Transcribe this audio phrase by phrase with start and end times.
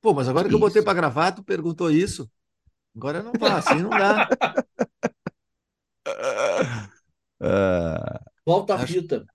[0.00, 2.30] Pô, mas agora que eu botei para gravar, tu perguntou isso.
[2.96, 4.28] Agora não vá, assim não dá.
[7.40, 9.26] Uh, Volta a fita.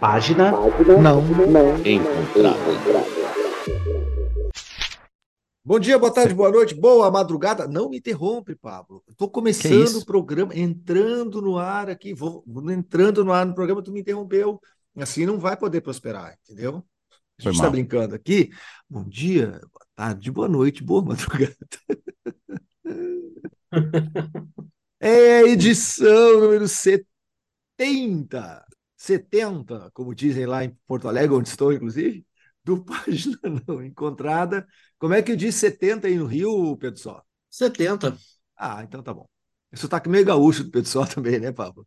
[0.00, 2.58] Página, não, não encontrada.
[5.64, 7.68] Bom dia, boa tarde, boa noite, boa madrugada.
[7.68, 9.02] Não me interrompe, Pablo.
[9.08, 13.92] Estou começando o programa, entrando no ar aqui, vou entrando no ar no programa, tu
[13.92, 14.60] me interrompeu.
[15.00, 16.84] Assim não vai poder prosperar, entendeu?
[17.38, 18.50] A gente está brincando aqui.
[18.90, 21.56] Bom dia, boa tarde, boa noite, boa madrugada.
[24.98, 27.06] é a edição número 70.
[28.96, 32.26] 70, como dizem lá em Porto Alegre, onde estou, inclusive,
[32.64, 34.66] do Página Não Encontrada.
[34.98, 37.22] Como é que diz 70 aí no Rio, Pedro Só?
[37.48, 38.18] 70.
[38.56, 39.28] Ah, então tá bom.
[39.70, 41.86] Esse sotaque meio gaúcho do Pedro Só também, né, Pablo?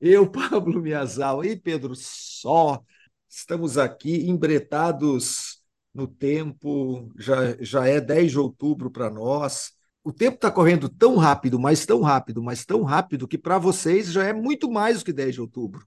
[0.00, 2.82] Eu, Pablo Miazal e Pedro Só,
[3.28, 5.62] estamos aqui embretados
[5.92, 9.72] no tempo, já, já é 10 de outubro para nós.
[10.04, 14.12] O tempo está correndo tão rápido, mas tão rápido, mas tão rápido, que para vocês
[14.12, 15.86] já é muito mais do que 10 de outubro.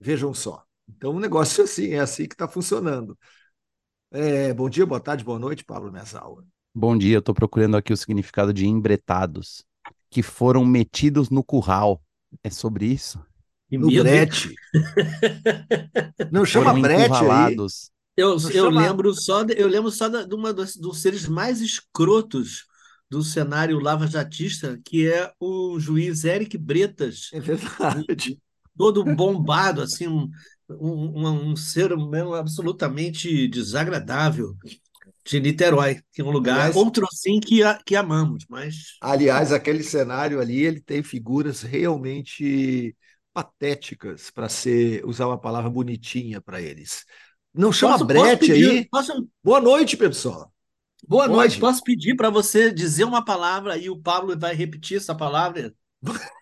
[0.00, 0.64] Vejam só.
[0.88, 3.16] Então o negócio é assim, é assim que está funcionando.
[4.10, 6.42] É, bom dia, boa tarde, boa noite, Pablo Miazal.
[6.74, 9.64] Bom dia, eu estou procurando aqui o significado de embretados,
[10.10, 12.02] que foram metidos no curral.
[12.42, 13.22] É sobre isso?
[13.78, 14.54] No brete.
[16.30, 17.56] Não chama brete aí.
[18.16, 22.66] Eu, eu lembro só de, eu lembro só de uma dos, dos seres mais escrotos
[23.10, 27.30] do cenário lava-jatista, que é o juiz Eric Bretas.
[27.32, 28.38] É verdade.
[28.76, 30.30] Todo bombado, assim, um,
[30.68, 34.56] um, um ser humano absolutamente desagradável
[35.24, 39.82] de Niterói, que é um lugar aliás, outro assim que, que amamos, mas aliás aquele
[39.82, 42.96] cenário ali ele tem figuras realmente
[43.32, 47.04] patéticas para ser usar uma palavra bonitinha para eles.
[47.54, 48.88] Não chama posso, brete posso pedir, aí.
[48.88, 49.28] Posso...
[49.42, 50.52] Boa noite, pessoal.
[51.06, 51.36] Boa Pode.
[51.36, 51.58] noite.
[51.58, 55.74] Posso pedir para você dizer uma palavra e o Pablo vai repetir essa palavra?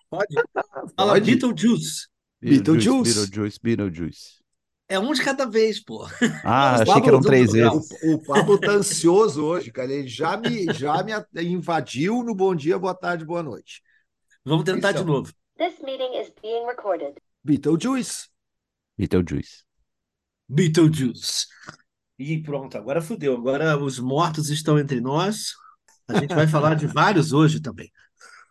[0.08, 0.34] Pode?
[0.96, 1.24] Fala Pode.
[1.24, 2.08] Beetlejuice.
[2.40, 3.14] Beetlejuice.
[3.14, 4.40] Beetlejuice, Beetlejuice.
[4.88, 6.04] É um de cada vez, pô.
[6.44, 7.88] Ah, achei Pablo, que eram três vezes.
[8.02, 9.92] O, o Pablo tá ansioso hoje, cara.
[9.92, 13.82] Ele já me, já me invadiu no bom dia, boa tarde, boa noite.
[14.44, 15.32] Vamos tentar de novo.
[15.60, 17.20] This meeting is being recorded.
[17.46, 18.28] Beetlejuice.
[18.98, 19.62] Beetlejuice.
[20.48, 21.48] Beetlejuice.
[22.18, 23.34] E pronto, agora fudeu.
[23.34, 25.52] Agora os mortos estão entre nós.
[26.08, 27.92] A gente vai falar de vários hoje também.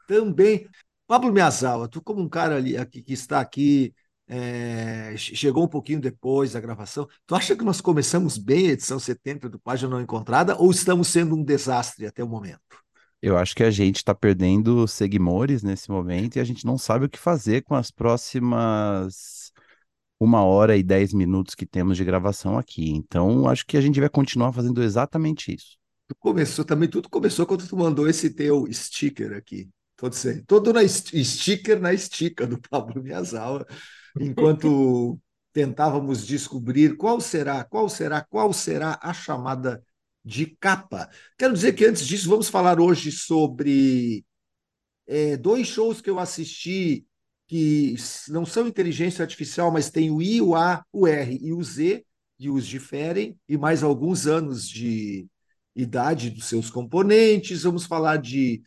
[0.08, 0.69] Também.
[1.08, 3.92] Pablo Miyazawa, tu como um cara ali aqui, que está aqui,
[4.28, 9.00] é, chegou um pouquinho depois da gravação, tu acha que nós começamos bem a edição
[9.00, 12.62] 70 do Página Não Encontrada ou estamos sendo um desastre até o momento?
[13.22, 17.06] Eu acho que a gente está perdendo seguidores nesse momento e a gente não sabe
[17.06, 19.52] o que fazer com as próximas
[20.19, 22.91] uma hora e dez minutos que temos de gravação aqui.
[22.91, 25.78] Então, acho que a gente vai continuar fazendo exatamente isso.
[26.19, 29.69] Começou também, tudo começou quando tu mandou esse teu sticker aqui.
[29.96, 30.16] Todo,
[30.47, 33.66] todo na sticker na estica do Pablo Miyazawa,
[34.18, 35.19] enquanto
[35.51, 39.84] tentávamos descobrir qual será, qual será, qual será a chamada
[40.29, 41.09] de capa.
[41.35, 44.23] Quero dizer que antes disso, vamos falar hoje sobre
[45.07, 47.03] é, dois shows que eu assisti
[47.47, 47.95] que
[48.28, 52.06] não são inteligência artificial, mas tem o I, o A, o R e o Z,
[52.38, 55.28] e os diferem, e mais alguns anos de
[55.75, 57.63] idade dos seus componentes.
[57.63, 58.62] Vamos falar de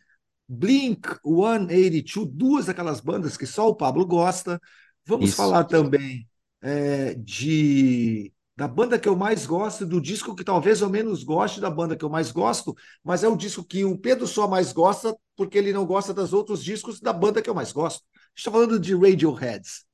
[0.49, 4.59] Blink 182, duas daquelas bandas que só o Pablo gosta.
[5.05, 5.37] Vamos Isso.
[5.37, 6.27] falar também
[6.61, 11.59] é, de da banda que eu mais gosto, do disco que talvez eu menos goste
[11.59, 14.71] da banda que eu mais gosto, mas é o disco que o Pedro só mais
[14.71, 18.03] gosta porque ele não gosta dos outros discos da banda que eu mais gosto.
[18.35, 19.85] Estou falando de Radioheads,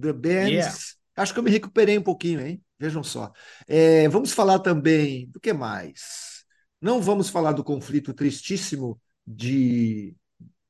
[0.00, 0.50] The Bands.
[0.50, 0.78] Yeah.
[1.16, 2.62] Acho que eu me recuperei um pouquinho, hein?
[2.78, 3.32] Vejam só.
[3.66, 6.44] É, vamos falar também do que mais?
[6.80, 10.14] Não vamos falar do conflito tristíssimo de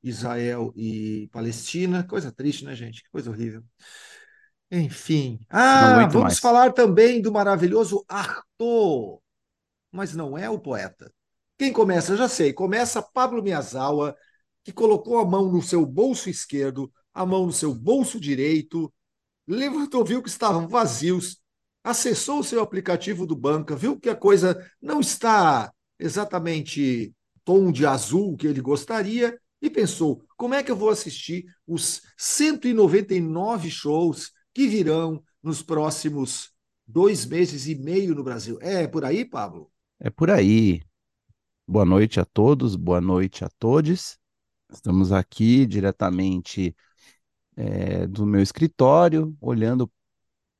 [0.01, 2.03] Israel e Palestina.
[2.03, 3.03] Coisa triste, né, gente?
[3.03, 3.63] Que coisa horrível.
[4.71, 5.39] Enfim.
[5.49, 6.39] Ah, vamos mais.
[6.39, 9.19] falar também do maravilhoso Arthur,
[9.91, 11.11] mas não é o poeta.
[11.57, 14.15] Quem começa, já sei, começa Pablo Miyazawa,
[14.63, 18.93] que colocou a mão no seu bolso esquerdo, a mão no seu bolso direito,
[19.47, 21.41] levantou, viu que estavam vazios,
[21.83, 27.85] acessou o seu aplicativo do banco, viu que a coisa não está exatamente tom de
[27.85, 34.31] azul que ele gostaria e pensou: como é que eu vou assistir os 199 shows
[34.53, 36.51] que virão nos próximos
[36.85, 38.57] dois meses e meio no Brasil.
[38.61, 39.71] É por aí, Pablo?
[39.99, 40.81] É por aí.
[41.67, 44.17] Boa noite a todos, boa noite a todos.
[44.71, 46.75] Estamos aqui diretamente
[47.55, 49.91] é, do meu escritório, olhando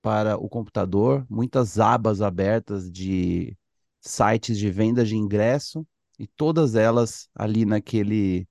[0.02, 3.58] para o computador, muitas abas abertas de
[4.00, 5.86] sites de venda de ingresso
[6.18, 8.48] e todas elas ali naquele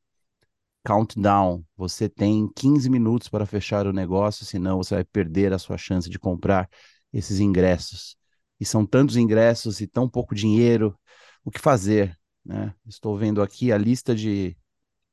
[0.88, 1.62] countdown.
[1.76, 6.08] Você tem 15 minutos para fechar o negócio, senão você vai perder a sua chance
[6.08, 6.66] de comprar
[7.12, 8.16] esses ingressos.
[8.58, 10.98] E são tantos ingressos e tão pouco dinheiro.
[11.44, 12.18] O que fazer?
[12.42, 12.74] Né?
[12.86, 14.56] Estou vendo aqui a lista de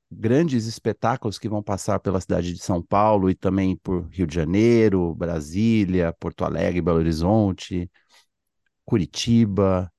[0.10, 4.34] grandes espetáculos que vão passar pela cidade de São Paulo e também por Rio de
[4.36, 7.92] Janeiro, Brasília, Porto Alegre, Belo Horizonte,
[8.86, 9.92] Curitiba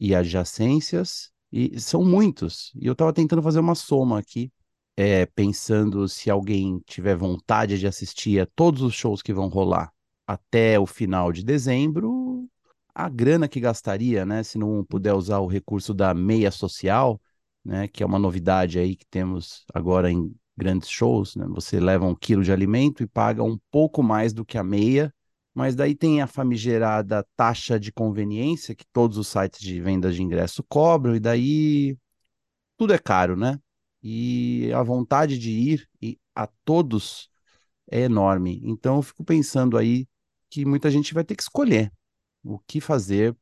[0.00, 1.30] e adjacências.
[1.52, 2.72] E são muitos.
[2.74, 4.50] E eu estava tentando fazer uma soma aqui,
[4.96, 9.92] é, pensando se alguém tiver vontade de assistir a todos os shows que vão rolar
[10.26, 12.48] até o final de dezembro,
[12.94, 14.42] a grana que gastaria, né?
[14.42, 17.20] Se não puder usar o recurso da meia social,
[17.64, 17.88] né?
[17.88, 21.46] Que é uma novidade aí que temos agora em grandes shows, né?
[21.50, 25.12] Você leva um quilo de alimento e paga um pouco mais do que a meia,
[25.54, 30.22] mas daí tem a famigerada taxa de conveniência que todos os sites de venda de
[30.22, 31.96] ingresso cobram, e daí
[32.76, 33.58] tudo é caro, né?
[34.02, 35.88] E a vontade de ir
[36.34, 37.30] a todos
[37.90, 38.60] é enorme.
[38.64, 40.06] Então eu fico pensando aí
[40.50, 41.92] que muita gente vai ter que escolher
[42.42, 43.36] o que fazer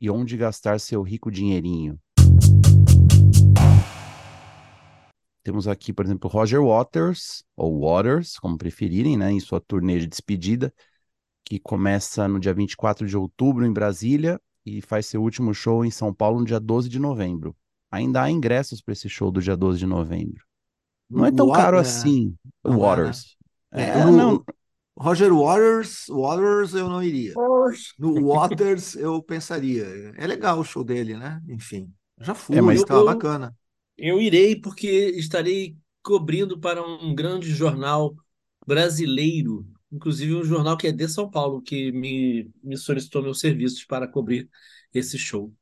[0.00, 1.98] e onde gastar seu rico dinheirinho.
[5.42, 10.06] Temos aqui, por exemplo, Roger Waters, ou Waters, como preferirem, né, em sua turnê de
[10.06, 10.72] despedida,
[11.44, 15.90] que começa no dia 24 de outubro em Brasília e faz seu último show em
[15.90, 17.56] São Paulo no dia 12 de novembro.
[17.90, 20.44] Ainda há ingressos para esse show do dia 12 de novembro.
[21.08, 21.80] Não é tão caro é.
[21.80, 23.36] assim, o Waters.
[23.72, 24.44] É, é, é, não,
[24.98, 27.32] Roger Waters, Waters eu não iria.
[27.98, 29.84] No Waters eu pensaria.
[30.16, 31.40] É legal o show dele, né?
[31.48, 31.90] Enfim,
[32.20, 33.56] já fui, é, mas estava bacana.
[33.96, 38.14] Eu irei porque estarei cobrindo para um grande jornal
[38.66, 43.84] brasileiro, inclusive um jornal que é de São Paulo, que me, me solicitou meus serviços
[43.84, 44.48] para cobrir
[44.92, 45.52] esse show.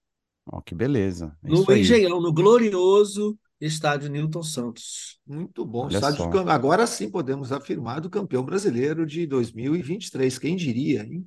[0.47, 1.37] Oh, que beleza.
[1.43, 5.19] É no Engenhão, no glorioso Estádio Newton Santos.
[5.27, 5.89] Muito bom.
[5.89, 10.39] Estádio Agora sim podemos afirmar do campeão brasileiro de 2023.
[10.39, 11.27] Quem diria, hein?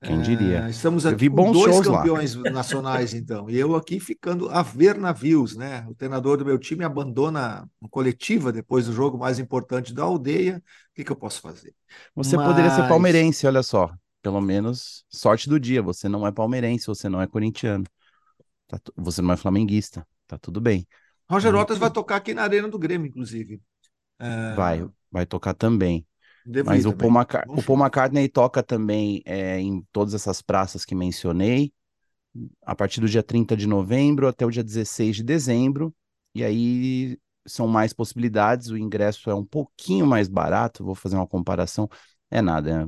[0.00, 0.66] Quem diria?
[0.66, 2.50] É, estamos aqui com dois campeões lá.
[2.52, 3.50] nacionais, então.
[3.50, 5.84] E eu aqui ficando a ver navios, né?
[5.88, 10.62] O treinador do meu time abandona a coletiva depois do jogo mais importante da aldeia.
[10.92, 11.74] O que, que eu posso fazer?
[12.14, 12.46] Você Mas...
[12.46, 13.92] poderia ser palmeirense, olha só.
[14.22, 15.82] Pelo menos sorte do dia.
[15.82, 17.84] Você não é palmeirense, você não é corintiano.
[18.68, 20.06] Tá, você não é flamenguista.
[20.26, 20.86] Tá tudo bem.
[21.28, 23.60] Roger Waters vai tocar aqui na Arena do Grêmio, inclusive.
[24.18, 24.54] É...
[24.54, 26.06] Vai, vai tocar também.
[26.44, 27.44] Devo Mas o Paul, Maca...
[27.48, 31.72] o Paul, McCartney toca também é, em todas essas praças que mencionei,
[32.62, 35.94] a partir do dia 30 de novembro até o dia 16 de dezembro.
[36.34, 41.26] E aí são mais possibilidades, o ingresso é um pouquinho mais barato, vou fazer uma
[41.26, 41.88] comparação.
[42.30, 42.86] É nada, é,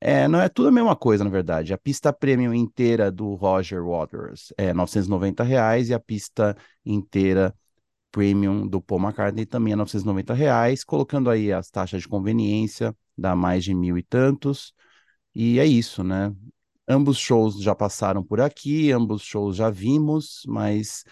[0.00, 1.72] é, não é tudo a mesma coisa, na verdade.
[1.72, 7.54] A pista premium inteira do Roger Waters é 990 reais e a pista inteira
[8.12, 13.36] premium do Paul McCartney também é 990 reais, colocando aí as taxas de conveniência, dá
[13.36, 14.72] mais de mil e tantos.
[15.34, 16.34] E é isso, né?
[16.88, 21.04] Ambos shows já passaram por aqui, ambos shows já vimos, mas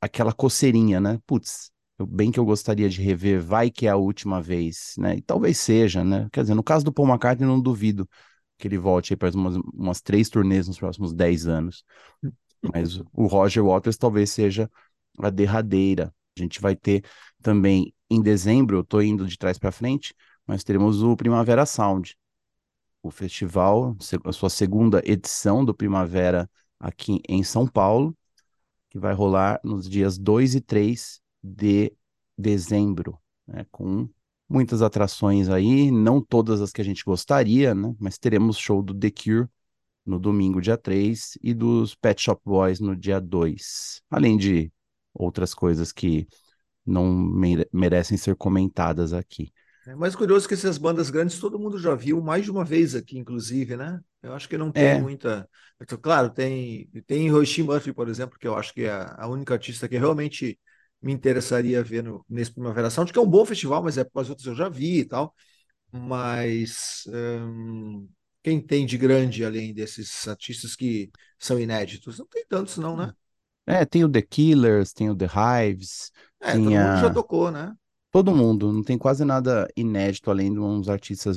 [0.00, 1.18] aquela coceirinha, né?
[1.26, 1.70] Putz,
[2.04, 5.16] bem que eu gostaria de rever, vai que é a última vez, né?
[5.16, 6.28] E talvez seja, né?
[6.32, 8.08] Quer dizer, no caso do Paul McCartney, não duvido
[8.58, 11.84] que ele volte aí para umas, umas três turnês nos próximos dez anos.
[12.62, 14.70] Mas o Roger Waters talvez seja
[15.18, 16.12] a derradeira.
[16.38, 17.04] A gente vai ter
[17.42, 20.14] também em dezembro, eu estou indo de trás para frente,
[20.46, 22.16] mas teremos o Primavera Sound,
[23.02, 28.16] o festival, a sua segunda edição do Primavera aqui em São Paulo,
[28.90, 31.92] que vai rolar nos dias 2 e 3 de
[32.36, 34.08] dezembro, né, com
[34.48, 38.94] muitas atrações aí, não todas as que a gente gostaria, né, mas teremos show do
[38.94, 39.48] The Cure
[40.04, 44.72] no domingo, dia 3, e dos Pet Shop Boys no dia 2, além de
[45.12, 46.28] outras coisas que
[46.84, 47.12] não
[47.72, 49.52] merecem ser comentadas aqui.
[49.86, 52.94] É mais curioso que essas bandas grandes todo mundo já viu mais de uma vez
[52.94, 54.00] aqui, inclusive, né?
[54.20, 55.00] Eu acho que não tem é.
[55.00, 55.48] muita.
[56.02, 59.88] Claro, tem, tem Hiroshi Murphy, por exemplo, que eu acho que é a única artista
[59.88, 60.58] que realmente
[61.02, 64.28] me interessaria ver no, nesse Primavera Sound, que é um bom festival, mas é as
[64.28, 65.34] outras eu já vi e tal.
[65.92, 68.08] Mas hum,
[68.42, 72.18] quem tem de grande além desses artistas que são inéditos?
[72.18, 73.12] Não tem tantos, não, né?
[73.66, 76.12] É, tem o The Killers, tem o The Hives.
[76.40, 77.74] É, todo mundo já tocou, né?
[78.12, 81.36] Todo mundo, não tem quase nada inédito além de uns artistas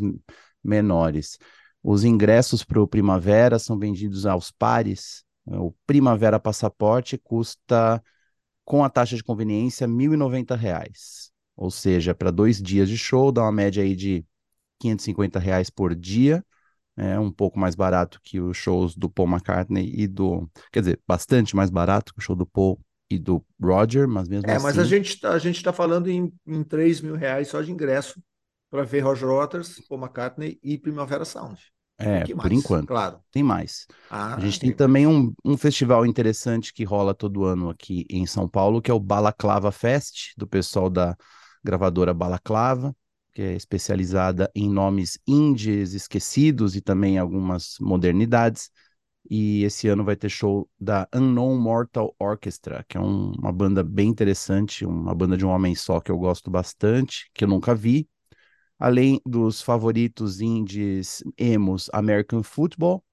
[0.64, 1.38] menores.
[1.84, 5.24] Os ingressos para o Primavera são vendidos aos pares.
[5.46, 8.02] O Primavera Passaporte custa
[8.70, 11.32] com a taxa de conveniência, R$ 1.090.
[11.58, 14.26] Ou seja, para dois dias de show, dá uma média aí de
[14.80, 16.46] 550 reais por dia.
[16.98, 20.50] é um pouco mais barato que os shows do Paul McCartney e do.
[20.72, 24.52] Quer dizer, bastante mais barato que o show do Paul e do Roger, mas mesmo
[24.52, 24.74] É, assim.
[24.74, 27.72] mas a gente tá, a gente tá falando em, em 3 mil reais só de
[27.72, 28.22] ingresso
[28.70, 31.60] para ver Roger Waters, Paul McCartney e Primavera Sound.
[32.00, 32.88] É, que por enquanto.
[32.88, 33.24] Claro.
[33.32, 33.86] Tem mais.
[34.10, 38.26] Ah, A gente tem também um, um festival interessante que rola todo ano aqui em
[38.26, 41.16] São Paulo, que é o Balaclava Fest, do pessoal da
[41.64, 42.96] gravadora Balaclava,
[43.34, 48.72] que é especializada em nomes indies esquecidos e também algumas modernidades.
[49.30, 53.84] E esse ano vai ter show da Unknown Mortal Orchestra, que é um- uma banda
[53.84, 57.76] bem interessante, uma banda de um homem só que eu gosto bastante, que eu nunca
[57.76, 58.08] vi.
[58.80, 63.04] Além dos favoritos indies emos American Football,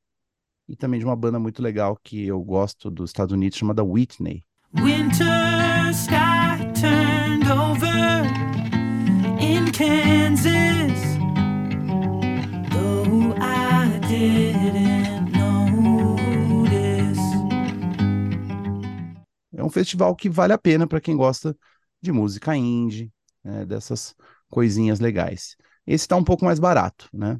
[0.68, 4.44] e também de uma banda muito legal que eu gosto dos Estados Unidos, chamada Whitney.
[4.74, 8.22] Winter sky turned over
[9.40, 11.16] in Kansas.
[12.70, 17.20] Though I didn't notice.
[19.52, 21.56] É um festival que vale a pena para quem gosta
[22.00, 24.14] de música indie, né, dessas
[24.50, 25.56] coisinhas legais.
[25.86, 27.38] Esse está um pouco mais barato, né?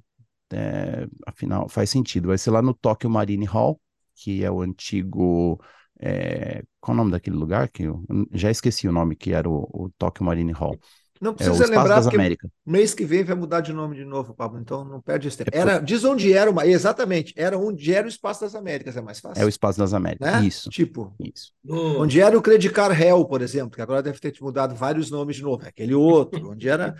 [0.52, 2.28] É, afinal, faz sentido.
[2.28, 3.80] Vai ser lá no Tokyo Marine Hall,
[4.14, 5.60] que é o antigo.
[6.00, 7.68] é, qual é o nome daquele lugar?
[7.68, 10.78] Que eu já esqueci o nome, que era o, o Tokyo Marine Hall.
[11.20, 12.50] Não É o precisa Espaço lembrar, das porque Américas.
[12.64, 15.50] mês que vem vai mudar de nome de novo, Pablo, então não perde esse tempo.
[15.52, 16.66] É Era, diz onde era uma.
[16.66, 19.42] Exatamente, era onde era o Espaço das Américas, é mais fácil.
[19.42, 20.30] É o Espaço das Américas.
[20.30, 20.44] né?
[20.46, 21.52] Isso, Tipo, isso.
[21.68, 25.42] Onde era o Credicar Hell, por exemplo, que agora deve ter mudado vários nomes de
[25.42, 25.64] novo.
[25.64, 26.94] É aquele outro, onde era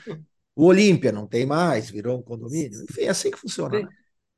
[0.55, 2.83] o Olímpia, não tem mais, virou um condomínio.
[2.89, 3.81] Enfim, é assim que funciona.
[3.81, 3.89] né?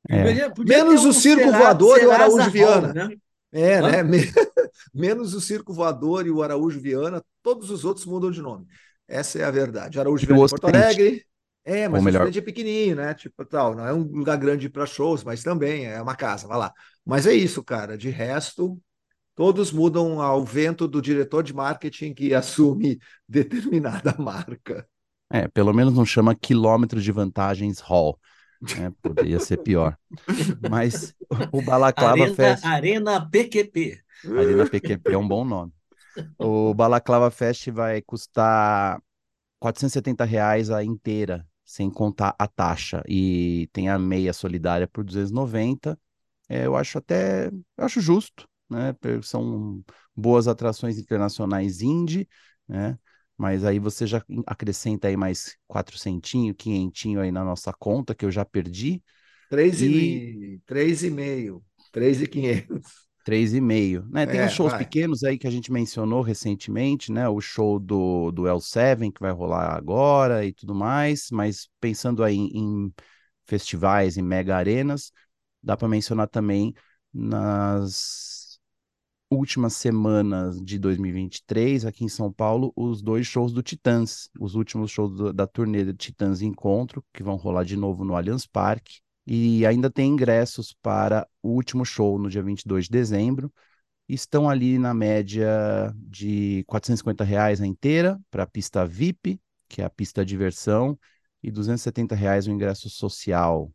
[0.09, 0.23] É.
[0.23, 2.93] Podia- podia Menos um o Circo Serasa- Voador e o Araújo Viana.
[2.93, 3.09] né?
[3.51, 4.03] É, né?
[4.03, 4.19] Me-
[4.93, 8.65] Menos o Circo Voador e o Araújo Viana, todos os outros mudam de nome.
[9.09, 9.99] Essa é a verdade.
[9.99, 10.67] Araújo E em Porto.
[10.67, 11.25] Alegre.
[11.65, 13.13] É, mas Ou o melhor- Ocidente é pequenininho, né?
[13.13, 16.57] Tipo, tal, não é um lugar grande para shows, mas também é uma casa, vai
[16.57, 16.73] lá.
[17.05, 17.97] Mas é isso, cara.
[17.97, 18.79] De resto,
[19.35, 24.87] todos mudam ao vento do diretor de marketing que assume determinada marca.
[25.31, 28.19] É, pelo menos não chama quilômetro de vantagens Hall.
[28.77, 28.91] né?
[29.01, 29.97] Poderia ser pior.
[30.69, 31.13] Mas
[31.51, 32.65] o Balaclava Arena, Fest.
[32.65, 33.99] Arena PQP.
[34.25, 35.71] Arena PQP é um bom nome.
[36.37, 39.01] O Balaclava Fest vai custar
[39.59, 43.03] 470 reais a inteira, sem contar a taxa.
[43.07, 45.99] E tem a meia solidária por 290.
[46.49, 48.95] É, eu acho até, eu acho justo, né?
[49.23, 49.83] São
[50.15, 52.27] boas atrações internacionais indie,
[52.67, 52.97] né?
[53.37, 58.31] Mas aí você já acrescenta aí mais 400, 500 aí na nossa conta, que eu
[58.31, 59.03] já perdi.
[59.49, 60.21] Três E-
[60.55, 63.08] e, três e meio, três e quinhentos.
[63.29, 64.25] 3,5, né?
[64.27, 64.73] Tem É, uns shows vai.
[64.73, 67.27] pequenos aí que a gente mencionou recentemente, né?
[67.29, 72.35] O show do, do L7 que vai rolar agora e tudo mais, mas pensando aí
[72.35, 72.93] em, em
[73.45, 75.11] festivais, em mega arenas,
[75.61, 76.73] dá para mencionar também
[77.13, 78.59] nas
[79.31, 84.91] últimas semanas de 2023, aqui em São Paulo, os dois shows do Titãs, os últimos
[84.91, 89.01] shows do- da turnê do Titãs Encontro, que vão rolar de novo no Allianz Parque.
[89.25, 93.53] E ainda tem ingressos para o último show no dia 22 de dezembro.
[94.07, 99.85] Estão ali na média de 450 reais a inteira para a pista VIP, que é
[99.85, 100.97] a pista diversão,
[101.43, 103.71] e 270 reais o ingresso social,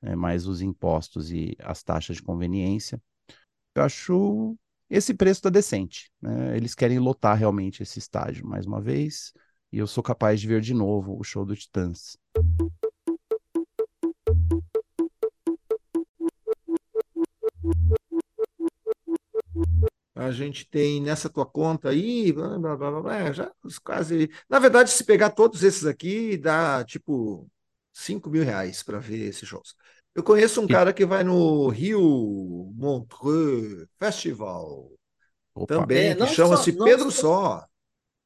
[0.00, 3.00] né, mais os impostos e as taxas de conveniência.
[3.74, 4.56] Eu acho
[4.88, 6.10] esse preço está decente.
[6.22, 6.56] né?
[6.56, 9.32] Eles querem lotar realmente esse estádio mais uma vez,
[9.72, 12.16] e eu sou capaz de ver de novo o show do Titãs.
[20.26, 23.52] A gente tem nessa tua conta aí, blá, blá, blá, blá, blá, já
[23.84, 24.30] quase.
[24.48, 27.48] Na verdade, se pegar todos esses aqui, dá tipo
[27.92, 29.74] 5 mil reais para ver esses shows.
[30.14, 34.90] Eu conheço um cara que vai no Rio Montreux Festival
[35.54, 37.66] Opa, também, É, que chama-se Pedro só- Só.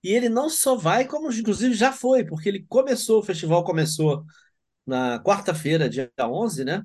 [0.02, 4.24] E ele não só vai, como inclusive já foi, porque ele começou, o festival começou
[4.86, 6.84] na quarta-feira, dia 11, né?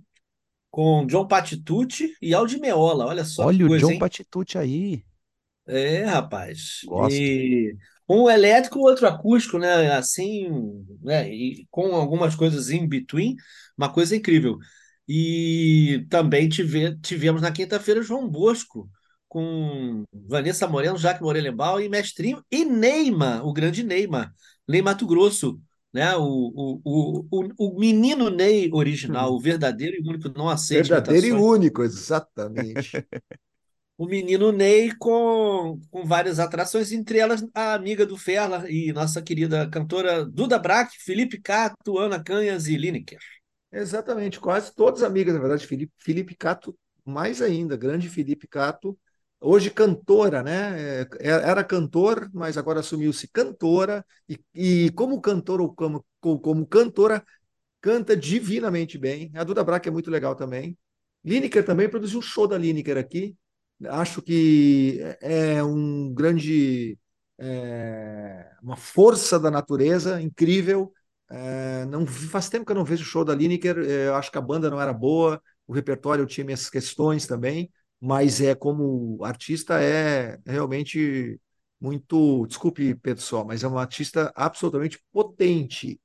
[0.75, 3.05] Com John Patitucci e Aldi Meola.
[3.05, 3.99] Olha só olha que o coisa, John hein?
[3.99, 5.05] Patitucci aí.
[5.65, 6.81] É, rapaz.
[6.83, 7.15] Gosto.
[7.15, 7.77] E
[8.09, 9.93] um elétrico, outro acústico, né?
[9.93, 10.49] Assim,
[11.01, 11.33] né?
[11.33, 13.37] E com algumas coisas in between,
[13.77, 14.57] uma coisa incrível.
[15.07, 18.89] E também tive, tivemos na quinta-feira João Bosco
[19.29, 24.29] com Vanessa Moreno, Jaque Morelenbaum e Mestrinho e Neymar, o grande Neymar,
[24.67, 25.57] Ney Mato Grosso,
[25.95, 26.13] né?
[26.17, 26.51] O,
[26.83, 31.55] o, o, o, menino Ney original, o verdadeiro e único, não aceite Verdadeiro e imitações.
[31.55, 32.91] único, exatamente.
[33.97, 39.21] o menino Ney com, com várias atrações, entre elas a amiga do Ferla e nossa
[39.21, 43.21] querida cantora Duda Brack, Felipe Cato, Ana Canhas e Lineker.
[43.71, 48.99] Exatamente, quase todas amigas, na verdade, Felipe, Felipe Cato, mais ainda, grande Felipe Cato,
[49.45, 51.01] hoje cantora, né?
[51.01, 57.23] É, Era cantor, mas agora assumiu-se cantora, e, e como cantor ou como, como cantora,
[57.81, 59.31] canta divinamente bem.
[59.35, 60.77] A Duda Braque é muito legal também.
[61.23, 63.35] Lineker também produziu um show da Lineker aqui.
[63.87, 66.97] Acho que é um grande,
[67.37, 70.93] é, uma força da natureza incrível.
[71.29, 73.77] É, não faz tempo que eu não vejo o show da Lineker.
[73.79, 77.69] É, eu acho que a banda não era boa, o repertório tinha minhas questões também,
[78.05, 81.39] mas é como artista é realmente
[81.81, 85.99] muito, desculpe pessoal, mas é uma artista absolutamente potente.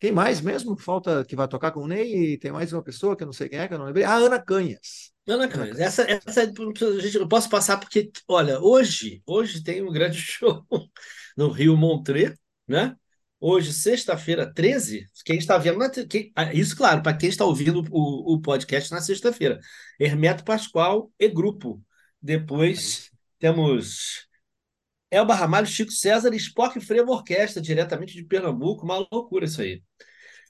[0.00, 0.76] Quem mais mesmo?
[0.76, 2.36] Falta que vai tocar com o Ney?
[2.38, 4.04] Tem mais uma pessoa que eu não sei quem é, que eu não lembrei.
[4.04, 5.12] Ah, Ana Canhas.
[5.26, 6.44] Ana Canhas, essa, essa
[7.00, 10.66] gente, eu posso passar porque, olha, hoje, hoje tem um grande show
[11.36, 12.34] no Rio Montré,
[12.66, 12.96] né?
[13.46, 17.84] Hoje, sexta-feira, 13, quem está vendo, na, quem, ah, isso, claro, para quem está ouvindo
[17.90, 19.60] o, o podcast na sexta-feira,
[20.00, 21.78] Hermeto Pascoal e grupo.
[22.22, 24.26] Depois temos
[25.10, 29.82] Elba Ramalho, Chico César e Spock Frevo Orquestra, diretamente de Pernambuco, uma loucura isso aí.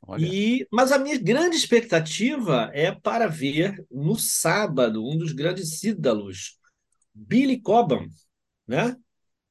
[0.06, 5.82] Olha, E, mas a minha grande expectativa é para ver no sábado um dos grandes
[5.82, 6.60] ídolos,
[7.12, 8.06] Billy Cobham,
[8.68, 8.94] né?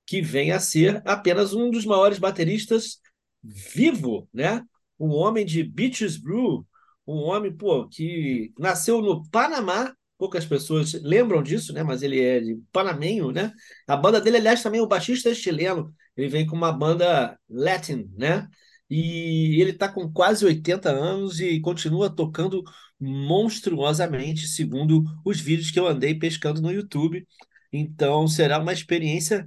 [0.06, 3.03] que vem a ser apenas um dos maiores bateristas
[3.44, 4.64] vivo, né?
[5.00, 6.66] Um homem de Beaches Brew,
[7.06, 11.84] um homem pô, que nasceu no Panamá, poucas pessoas lembram disso, né?
[11.84, 13.52] Mas ele é de panamenho, né?
[13.88, 15.94] A banda dele, aliás, também o baixista é chileno.
[16.16, 18.48] Ele vem com uma banda Latin, né?
[18.90, 22.64] E ele está com quase 80 anos e continua tocando
[23.00, 27.28] monstruosamente, segundo os vídeos que eu andei pescando no YouTube.
[27.72, 29.46] Então será uma experiência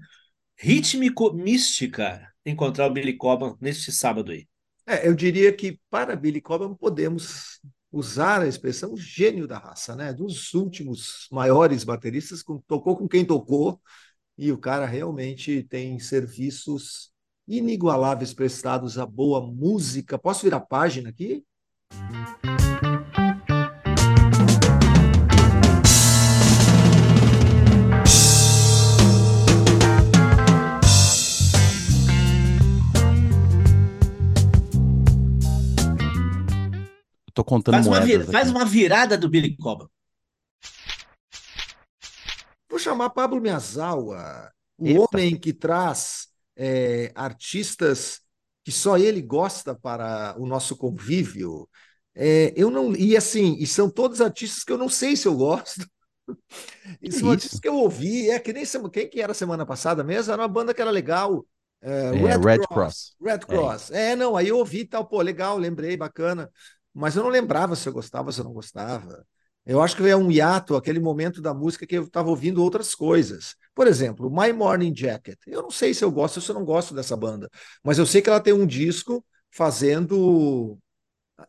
[0.59, 4.47] rítmico-mística encontrar o Billy Cobham neste sábado aí.
[4.87, 7.61] É, eu diria que para Billy Cobham podemos
[7.91, 10.13] usar a expressão gênio da raça, né?
[10.13, 13.81] Dos últimos maiores bateristas, com- tocou com quem tocou,
[14.39, 17.11] e o cara realmente tem serviços
[17.49, 20.19] inigualáveis prestados à boa música.
[20.19, 21.45] Posso virar a página aqui?
[37.37, 38.51] Tô contando Faz uma, moedas vi- faz aqui.
[38.51, 39.89] uma virada do Billy Cobham.
[42.69, 45.07] Vou chamar Pablo Miyazawa, o Eita.
[45.13, 48.21] homem que traz é, artistas
[48.65, 51.69] que só ele gosta para o nosso convívio.
[52.15, 55.37] É, eu não e assim, e são todos artistas que eu não sei se eu
[55.37, 55.87] gosto.
[57.03, 57.31] E são isso?
[57.31, 60.49] artistas que eu ouvi, é que nem quem que era semana passada mesmo, era uma
[60.49, 61.47] banda que era legal,
[61.83, 63.17] é, É, Red Cross.
[63.21, 63.91] Red Cross.
[63.91, 66.51] É, não, aí eu ouvi e tal, pô, legal, lembrei, bacana.
[66.97, 69.27] Mas eu não lembrava se eu gostava, se eu não gostava.
[69.67, 72.95] Eu acho que é um hiato, aquele momento da música que eu estava ouvindo outras
[72.95, 73.55] coisas.
[73.75, 75.39] Por exemplo, My Morning Jacket.
[75.47, 77.51] Eu não sei se eu gosto ou se eu não gosto dessa banda,
[77.85, 80.79] mas eu sei que ela tem um disco fazendo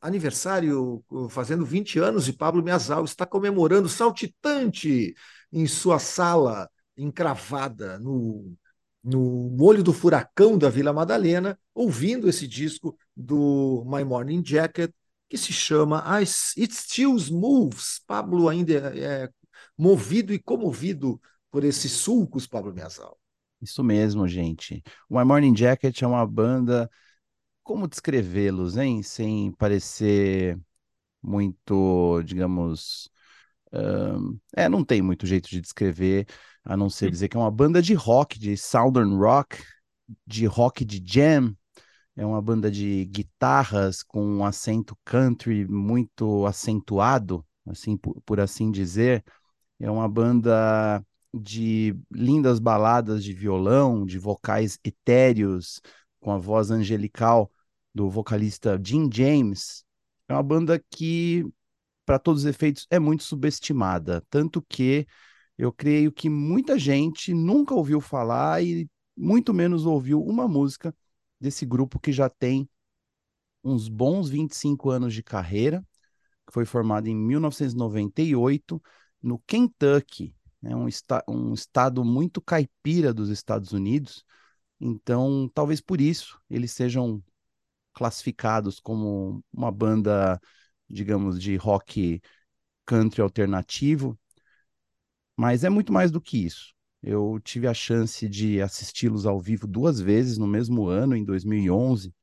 [0.02, 5.14] aniversário, fazendo 20 anos de Pablo Miazal, está comemorando saltitante
[5.52, 8.54] em sua sala encravada no,
[9.04, 14.92] no olho do furacão da Vila Madalena, ouvindo esse disco do My Morning Jacket,
[15.30, 18.02] que se chama It Still Moves.
[18.06, 19.30] Pablo ainda é, é
[19.78, 23.20] movido e comovido por esses sulcos, Pablo Miazal.
[23.62, 24.84] Isso mesmo, gente.
[25.10, 26.90] O My Morning Jacket é uma banda.
[27.64, 29.02] Como descrevê-los, hein?
[29.04, 30.58] Sem parecer
[31.22, 33.10] muito, digamos.
[34.56, 36.26] é, não tem muito jeito de descrever,
[36.64, 39.62] a não ser dizer que é uma banda de rock, de Southern Rock,
[40.26, 41.56] de rock de jam.
[42.18, 48.72] É uma banda de guitarras com um acento country muito acentuado, assim por, por assim
[48.72, 49.24] dizer.
[49.80, 55.80] É uma banda de lindas baladas de violão, de vocais etéreos,
[56.20, 57.52] com a voz angelical
[57.94, 59.86] do vocalista Jim James.
[60.28, 61.46] É uma banda que,
[62.04, 64.24] para todos os efeitos, é muito subestimada.
[64.28, 65.06] Tanto que
[65.56, 70.96] eu creio que muita gente nunca ouviu falar e muito menos ouviu uma música
[71.40, 72.70] desse grupo que já tem
[73.64, 75.86] uns bons 25 anos de carreira,
[76.48, 78.82] que foi formado em 1998
[79.22, 84.26] no Kentucky, né, um, esta um estado muito caipira dos Estados Unidos.
[84.80, 87.24] Então, talvez por isso eles sejam
[87.94, 90.40] classificados como uma banda,
[90.90, 92.22] digamos, de rock
[92.86, 94.18] country alternativo.
[95.36, 96.74] Mas é muito mais do que isso.
[97.02, 102.14] Eu tive a chance de assisti-los ao vivo duas vezes no mesmo ano, em 2011,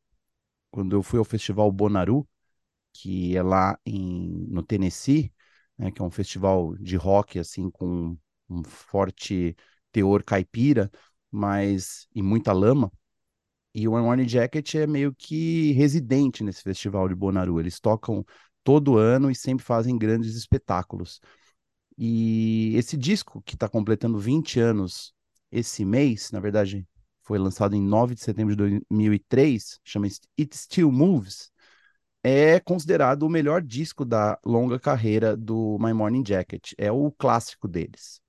[0.71, 2.29] quando eu fui ao Festival Bonaru,
[2.93, 5.33] que é lá em, no Tennessee,
[5.79, 8.17] né, que é um festival de rock assim com
[8.51, 9.57] um forte
[9.93, 10.91] teor caipira,
[11.31, 12.93] mas e muita lama.
[13.75, 17.59] E o Morning Jacket é meio que residente nesse festival de Bonaru.
[17.61, 18.25] Eles tocam
[18.63, 21.21] todo ano e sempre fazem grandes espetáculos.
[21.97, 25.15] E esse disco, que está completando 20 anos
[25.51, 26.87] esse mês, na verdade,
[27.23, 30.07] foi lançado em 9 de setembro de 2003, chama
[30.39, 31.53] It Still Moves,
[32.23, 36.73] é considerado o melhor disco da longa carreira do My Morning Jacket.
[36.79, 38.21] É o clássico deles.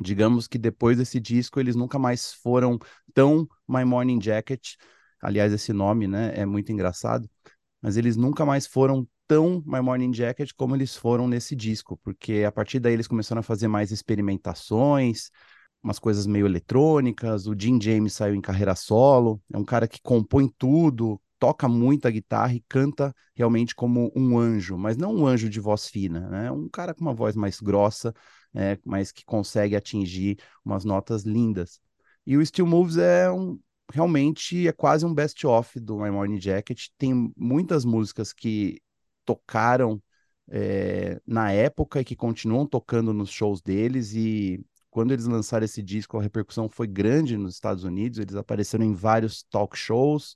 [0.00, 2.78] Digamos que depois desse disco eles nunca mais foram
[3.14, 4.74] tão My Morning Jacket.
[5.20, 7.30] Aliás, esse nome, né, é muito engraçado.
[7.80, 12.44] Mas eles nunca mais foram tão My Morning Jacket como eles foram nesse disco, porque
[12.46, 15.30] a partir daí eles começaram a fazer mais experimentações,
[15.82, 17.46] umas coisas meio eletrônicas.
[17.46, 22.10] O Jim James saiu em carreira solo, é um cara que compõe tudo, toca muita
[22.10, 26.50] guitarra e canta realmente como um anjo, mas não um anjo de voz fina, né?
[26.52, 28.14] Um cara com uma voz mais grossa,
[28.54, 31.80] é, mas que consegue atingir umas notas lindas.
[32.24, 33.58] E o Still Moves é um,
[33.92, 36.86] realmente é quase um best-of do My Morning Jacket.
[36.96, 38.80] Tem muitas músicas que
[39.24, 40.02] tocaram
[40.48, 44.14] é, na época e que continuam tocando nos shows deles.
[44.14, 48.18] E quando eles lançaram esse disco, a repercussão foi grande nos Estados Unidos.
[48.18, 50.34] Eles apareceram em vários talk shows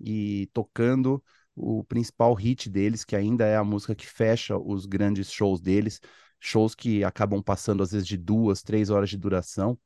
[0.00, 1.22] e tocando
[1.54, 6.00] o principal hit deles, que ainda é a música que fecha os grandes shows deles,
[6.38, 9.78] shows que acabam passando às vezes de duas, três horas de duração.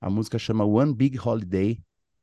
[0.00, 1.80] A música chama One Big Holiday,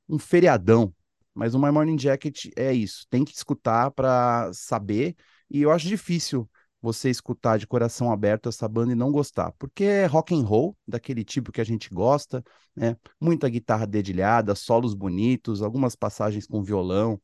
[0.09, 0.93] um feriadão.
[1.33, 5.15] Mas o My Morning Jacket é isso, tem que escutar para saber.
[5.51, 6.49] E eu acho difícil
[6.81, 10.75] você escutar de coração aberto essa banda e não gostar, porque é rock and roll,
[10.87, 12.43] daquele tipo que a gente gosta,
[12.75, 12.97] né?
[13.19, 17.21] Muita guitarra dedilhada, solos bonitos, algumas passagens com violão,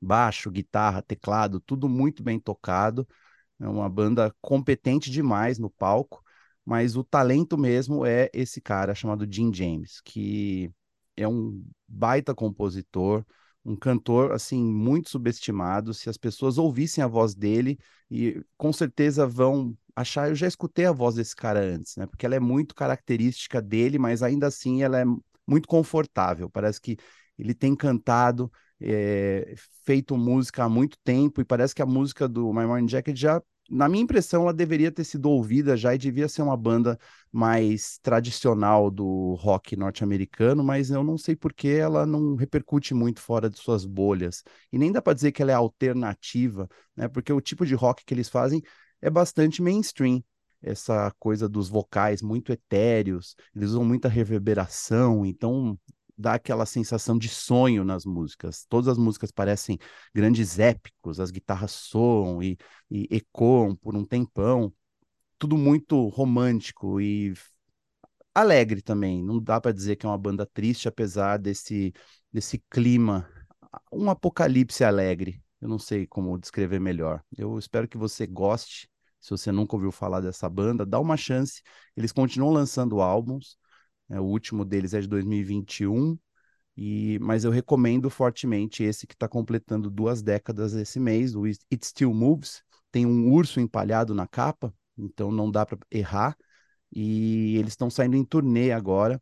[0.00, 3.06] baixo, guitarra, teclado, tudo muito bem tocado.
[3.60, 6.22] É uma banda competente demais no palco,
[6.64, 10.70] mas o talento mesmo é esse cara chamado Jim James, que
[11.16, 13.24] é um baita compositor,
[13.66, 15.92] um cantor assim muito subestimado.
[15.92, 17.78] Se as pessoas ouvissem a voz dele,
[18.10, 22.06] e com certeza vão achar, eu já escutei a voz desse cara antes, né?
[22.06, 25.04] Porque ela é muito característica dele, mas ainda assim ela é
[25.46, 26.48] muito confortável.
[26.48, 26.96] Parece que
[27.38, 28.50] ele tem cantado,
[28.80, 33.16] é, feito música há muito tempo, e parece que a música do My Morning Jacket
[33.16, 36.98] já na minha impressão, ela deveria ter sido ouvida já e devia ser uma banda
[37.32, 43.20] mais tradicional do rock norte-americano, mas eu não sei por que ela não repercute muito
[43.20, 44.42] fora de suas bolhas.
[44.72, 47.08] E nem dá para dizer que ela é alternativa, né?
[47.08, 48.62] Porque o tipo de rock que eles fazem
[49.00, 50.22] é bastante mainstream.
[50.62, 55.78] Essa coisa dos vocais muito etéreos, eles usam muita reverberação, então
[56.16, 58.64] dá aquela sensação de sonho nas músicas.
[58.68, 59.78] Todas as músicas parecem
[60.14, 62.56] grandes épicos, as guitarras soam e,
[62.90, 64.72] e ecoam por um tempão.
[65.38, 67.34] Tudo muito romântico e
[68.34, 69.22] alegre também.
[69.22, 71.92] Não dá para dizer que é uma banda triste, apesar desse,
[72.32, 73.28] desse clima,
[73.92, 75.42] um apocalipse alegre.
[75.60, 77.22] Eu não sei como descrever melhor.
[77.36, 78.88] Eu espero que você goste.
[79.20, 81.62] Se você nunca ouviu falar dessa banda, dá uma chance.
[81.96, 83.56] Eles continuam lançando álbuns.
[84.08, 86.18] É, o último deles é de 2021,
[86.76, 91.84] e, mas eu recomendo fortemente esse que está completando duas décadas esse mês, o It
[91.86, 92.62] Still Moves.
[92.92, 96.36] Tem um urso empalhado na capa, então não dá para errar.
[96.92, 99.20] E eles estão saindo em turnê agora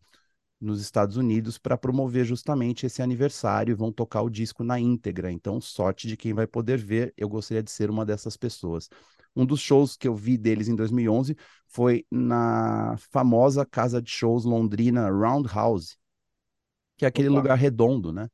[0.60, 5.30] nos Estados Unidos para promover justamente esse aniversário e vão tocar o disco na íntegra.
[5.30, 7.12] Então, sorte de quem vai poder ver.
[7.16, 8.88] Eu gostaria de ser uma dessas pessoas.
[9.36, 14.44] Um dos shows que eu vi deles em 2011 foi na famosa casa de shows
[14.44, 15.96] londrina Roundhouse,
[16.96, 17.38] que é aquele Opa.
[17.38, 18.28] lugar redondo, né?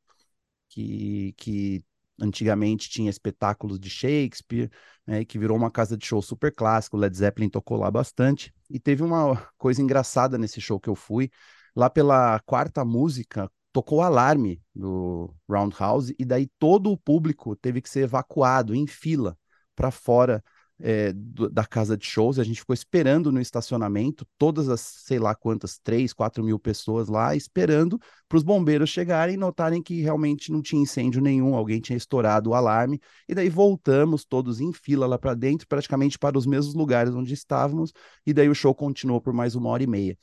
[0.69, 1.83] Que, que
[2.21, 4.69] antigamente tinha espetáculos de Shakespeare,
[5.05, 6.95] né, que virou uma casa de show super clássico.
[6.95, 8.53] Led Zeppelin tocou lá bastante.
[8.69, 11.29] E teve uma coisa engraçada nesse show que eu fui.
[11.75, 17.81] Lá pela quarta música, tocou o alarme do Roundhouse, e daí todo o público teve
[17.81, 19.37] que ser evacuado em fila
[19.75, 20.43] para fora
[20.81, 25.19] é, do, da casa de shows, a gente ficou esperando no estacionamento, todas as, sei
[25.19, 30.01] lá quantas, 3, 4 mil pessoas lá, esperando para os bombeiros chegarem e notarem que
[30.01, 34.73] realmente não tinha incêndio nenhum, alguém tinha estourado o alarme, e daí voltamos todos em
[34.73, 37.91] fila lá para dentro, praticamente para os mesmos lugares onde estávamos,
[38.25, 40.17] e daí o show continuou por mais uma hora e meia.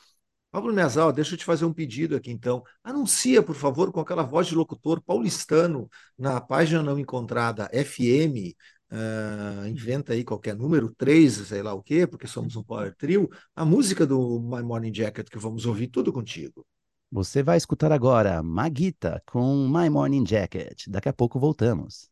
[0.50, 2.64] Pablo Nezal, deixa eu te fazer um pedido aqui então.
[2.82, 8.56] Anuncia, por favor, com aquela voz de locutor paulistano na página não encontrada FM
[8.90, 13.28] Uh, inventa aí qualquer número, três, sei lá o quê, porque somos um power trio,
[13.54, 16.64] a música do My Morning Jacket que vamos ouvir tudo contigo.
[17.10, 20.88] Você vai escutar agora Maguita com My Morning Jacket.
[20.88, 22.10] Daqui a pouco voltamos.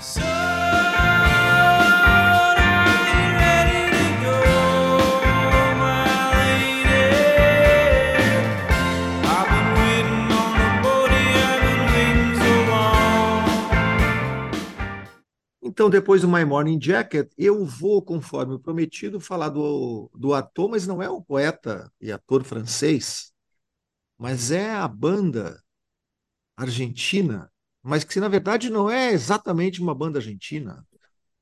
[0.00, 0.55] So...
[15.66, 20.86] Então, depois do My Morning Jacket, eu vou, conforme prometido, falar do, do ator, mas
[20.86, 23.32] não é o poeta e ator francês,
[24.18, 25.62] mas é a banda
[26.56, 27.50] argentina,
[27.82, 30.86] mas que na verdade não é exatamente uma banda argentina.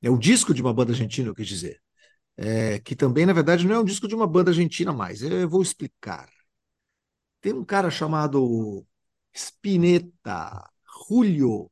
[0.01, 1.81] É o disco de uma banda argentina, eu quis dizer.
[2.37, 5.21] É, que também, na verdade, não é um disco de uma banda argentina mais.
[5.23, 6.29] Eu vou explicar.
[7.41, 8.85] Tem um cara chamado
[9.33, 10.69] Spinetta,
[11.07, 11.71] Julio,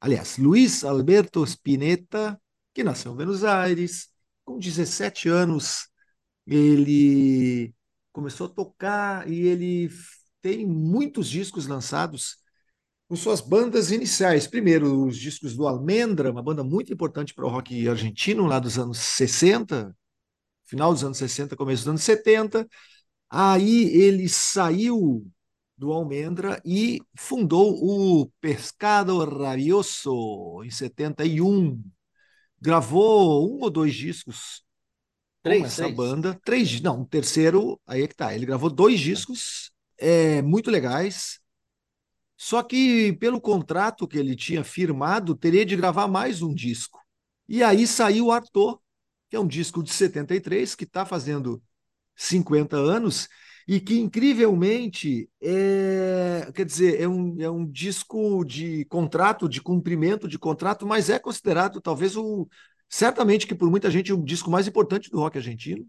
[0.00, 2.40] aliás, Luiz Alberto Spinetta,
[2.74, 4.08] que nasceu em Buenos Aires,
[4.44, 5.88] com 17 anos,
[6.46, 7.74] ele
[8.12, 9.90] começou a tocar e ele
[10.40, 12.38] tem muitos discos lançados
[13.08, 14.46] com suas bandas iniciais.
[14.46, 18.78] Primeiro, os discos do Almendra, uma banda muito importante para o rock argentino, lá dos
[18.78, 19.96] anos 60,
[20.66, 22.68] final dos anos 60, começo dos anos 70.
[23.30, 25.26] Aí ele saiu
[25.78, 31.82] do Almendra e fundou o Pescado Rabioso em 71.
[32.60, 34.64] Gravou um ou dois discos
[35.42, 35.96] Três, com essa três.
[35.96, 36.40] banda.
[36.44, 38.34] Três, não, um terceiro, aí é que tá.
[38.34, 41.40] Ele gravou dois discos é, muito legais.
[42.36, 47.00] Só que, pelo contrato que ele tinha firmado, teria de gravar mais um disco.
[47.48, 48.80] E aí saiu o Arthur,
[49.28, 51.62] que é um disco de 73, que está fazendo
[52.14, 53.28] 50 anos,
[53.68, 60.26] e que, incrivelmente, é, quer dizer, é um, é um disco de contrato, de cumprimento
[60.26, 62.48] de contrato, mas é considerado talvez o.
[62.88, 65.86] Certamente que por muita gente o disco mais importante do rock argentino.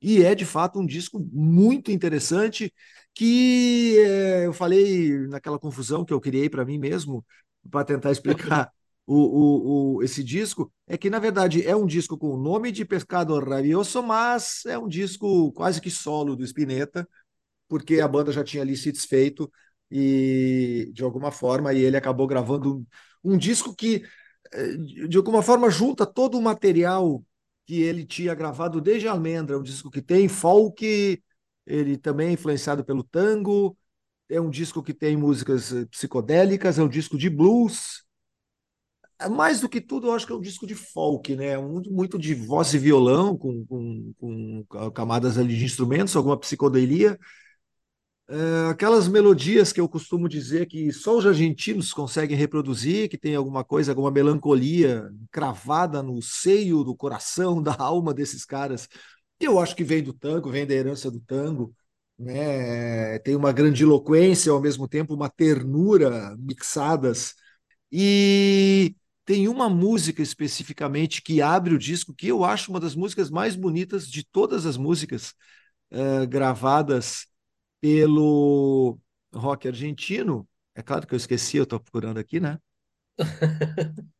[0.00, 2.72] E é de fato um disco muito interessante
[3.14, 7.24] que é, eu falei naquela confusão que eu criei para mim mesmo
[7.70, 8.72] para tentar explicar
[9.12, 12.70] o, o, o, esse disco é que na verdade é um disco com o nome
[12.70, 17.08] de Pescado Rabioso, mas é um disco quase que solo do Spinetta,
[17.68, 19.50] porque a banda já tinha ali se desfeito
[19.90, 22.78] e de alguma forma e ele acabou gravando
[23.24, 24.04] um, um disco que
[24.52, 24.76] eh,
[25.08, 27.24] de alguma forma junta todo o material
[27.66, 31.20] que ele tinha gravado desde Almendra, um disco que tem folk,
[31.66, 33.76] ele também é influenciado pelo tango,
[34.28, 38.08] é um disco que tem músicas eh, psicodélicas, é um disco de blues.
[39.28, 41.56] Mais do que tudo, eu acho que é um disco de folk, né?
[41.58, 47.18] Muito, muito de voz e violão, com, com, com camadas ali de instrumentos, alguma psicodelia.
[48.28, 53.34] É, aquelas melodias que eu costumo dizer que só os argentinos conseguem reproduzir, que tem
[53.34, 58.88] alguma coisa, alguma melancolia cravada no seio do coração, da alma desses caras.
[59.40, 61.74] Eu acho que vem do tango, vem da herança do tango,
[62.18, 63.18] né?
[63.20, 67.34] Tem uma grandiloquência, ao mesmo tempo uma ternura mixadas.
[67.90, 68.94] E
[69.30, 73.54] tem uma música especificamente que abre o disco que eu acho uma das músicas mais
[73.54, 75.34] bonitas de todas as músicas
[75.92, 77.28] uh, gravadas
[77.80, 78.98] pelo
[79.32, 80.48] rock argentino.
[80.74, 82.58] É claro que eu esqueci, eu estou procurando aqui, né?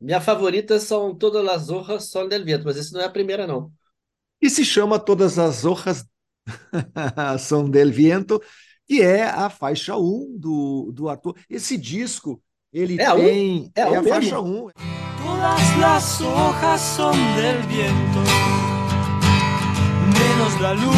[0.00, 3.48] Minha favorita são Todas as Hojas Son del Viento, mas essa não é a primeira,
[3.48, 3.72] não.
[4.40, 6.06] E se chama Todas as Hojas
[7.40, 8.40] Son del Viento,
[8.86, 11.36] que é a faixa 1 do, do ator.
[11.50, 12.40] Esse disco,
[12.74, 13.18] ele É a um?
[13.18, 13.72] tem.
[13.74, 14.08] É a um a mesmo?
[14.08, 14.70] faixa 1.
[15.24, 18.20] Todas las hojas son del viento,
[20.18, 20.94] menos la luz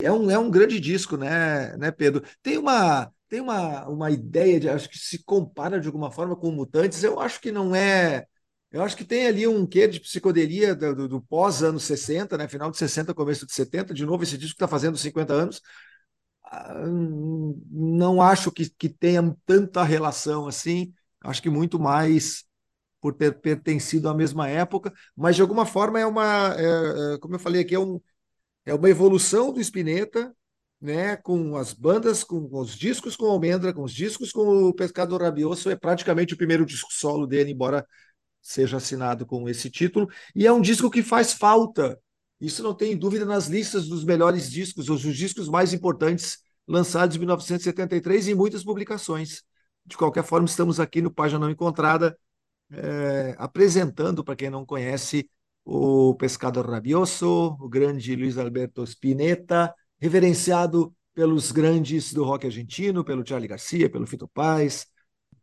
[0.01, 2.23] É um, é um grande disco, né, né, Pedro?
[2.43, 6.51] Tem uma, tem uma, uma ideia de, acho que se compara de alguma forma com
[6.53, 8.25] Mutantes, eu acho que não é.
[8.70, 12.46] Eu acho que tem ali um quê de psicodelia do, do, do pós-anos 60, né?
[12.48, 13.94] Final de 60, começo de 70.
[13.94, 15.62] De novo, esse disco está fazendo 50 anos.
[16.44, 16.74] Ah,
[17.70, 20.92] Não acho que, que tenha tanta relação assim.
[21.22, 22.44] Acho que muito mais
[23.00, 27.35] por ter pertencido à mesma época, mas de alguma forma é uma, é, é, como
[27.37, 28.00] eu falei aqui, é um,
[28.66, 30.35] é uma evolução do Spinetta,
[30.81, 34.74] né, com as bandas, com, com os discos com Almendra, com os discos com o
[34.74, 37.87] Pescador Rabioso, é praticamente o primeiro disco solo dele, embora
[38.49, 42.01] seja assinado com esse título, e é um disco que faz falta,
[42.41, 47.17] isso não tem dúvida nas listas dos melhores discos, os, os discos mais importantes lançados
[47.17, 49.43] em 1973 em muitas publicações.
[49.85, 52.19] De qualquer forma, estamos aqui no Página Não Encontrada,
[52.73, 55.29] eh, apresentando, para quem não conhece,
[55.65, 63.27] o Pescador Rabioso, o grande Luiz Alberto Spinetta, reverenciado pelos grandes do rock argentino, pelo
[63.27, 64.87] Charlie Garcia, pelo Fito Paz,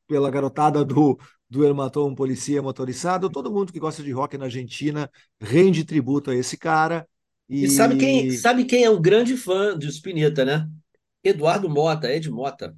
[0.07, 1.17] pela garotada do,
[1.49, 5.83] do El Matou um Policia Motorizado, todo mundo que gosta de rock na Argentina rende
[5.85, 7.07] tributo a esse cara.
[7.49, 10.69] E sabe quem, sabe quem é um grande fã do Spinetta, né?
[11.23, 12.75] Eduardo Mota, Ed Mota.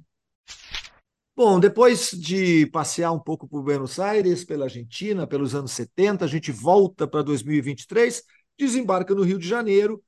[1.36, 6.28] Bom, depois de passear um pouco por Buenos Aires, pela Argentina, pelos anos 70, a
[6.28, 8.24] gente volta para 2023,
[8.58, 10.02] desembarca no Rio de Janeiro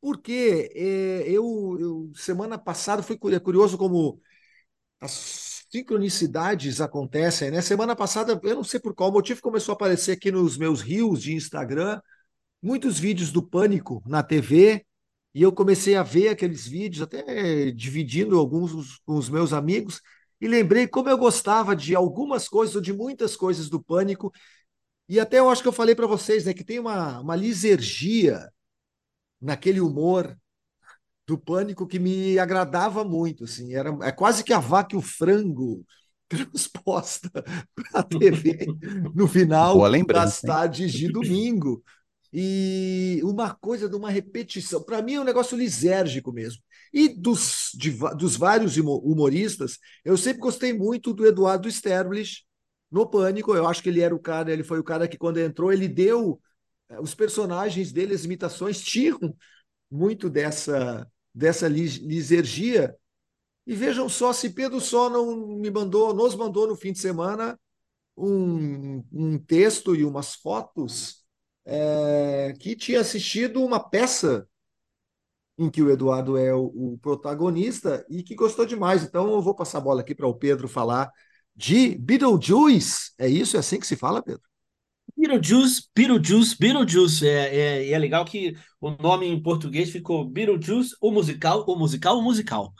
[0.00, 4.20] porque é, eu, eu, semana passada fui cu- é curioso como
[5.00, 7.62] as sincronicidades acontecem, né?
[7.62, 11.22] Semana passada, eu não sei por qual motivo, começou a aparecer aqui nos meus rios
[11.22, 12.00] de Instagram
[12.62, 14.86] muitos vídeos do Pânico na TV,
[15.34, 20.00] e eu comecei a ver aqueles vídeos, até dividindo alguns com os meus amigos,
[20.40, 24.32] e lembrei como eu gostava de algumas coisas, ou de muitas coisas do Pânico,
[25.08, 28.48] e até eu acho que eu falei para vocês, né, que tem uma, uma lisergia
[29.40, 30.36] naquele humor
[31.26, 35.02] do Pânico que me agradava muito, assim, era é quase que a vaca e o
[35.02, 35.84] frango
[36.28, 37.30] transposta
[37.74, 38.66] para a TV
[39.14, 41.82] no final das tardes de domingo.
[42.34, 46.62] E uma coisa de uma repetição, para mim é um negócio lisérgico mesmo.
[46.92, 52.44] E dos, de, dos vários humoristas, eu sempre gostei muito do Eduardo Sterblich
[52.90, 53.54] no Pânico.
[53.54, 55.88] Eu acho que ele era o cara, ele foi o cara que quando entrou, ele
[55.88, 56.40] deu
[56.88, 59.18] eh, os personagens dele, as imitações tinham
[59.92, 62.96] muito dessa dessa lisergia.
[63.66, 67.58] E vejam só, se Pedro só não me mandou, nos mandou no fim de semana
[68.16, 71.24] um, um texto e umas fotos
[71.64, 74.48] é, que tinha assistido uma peça
[75.58, 79.04] em que o Eduardo é o, o, protagonista e que gostou demais.
[79.04, 81.10] Então eu vou passar a bola aqui para o Pedro falar
[81.54, 83.12] de Beetlejuice.
[83.18, 83.56] É isso?
[83.56, 84.42] É assim que se fala, Pedro?
[85.16, 87.28] Beetlejuice, Beetlejuice, Beetlejuice.
[87.28, 92.18] É, é, é legal que o nome em português ficou Beetlejuice, o musical, o musical,
[92.18, 92.72] o musical.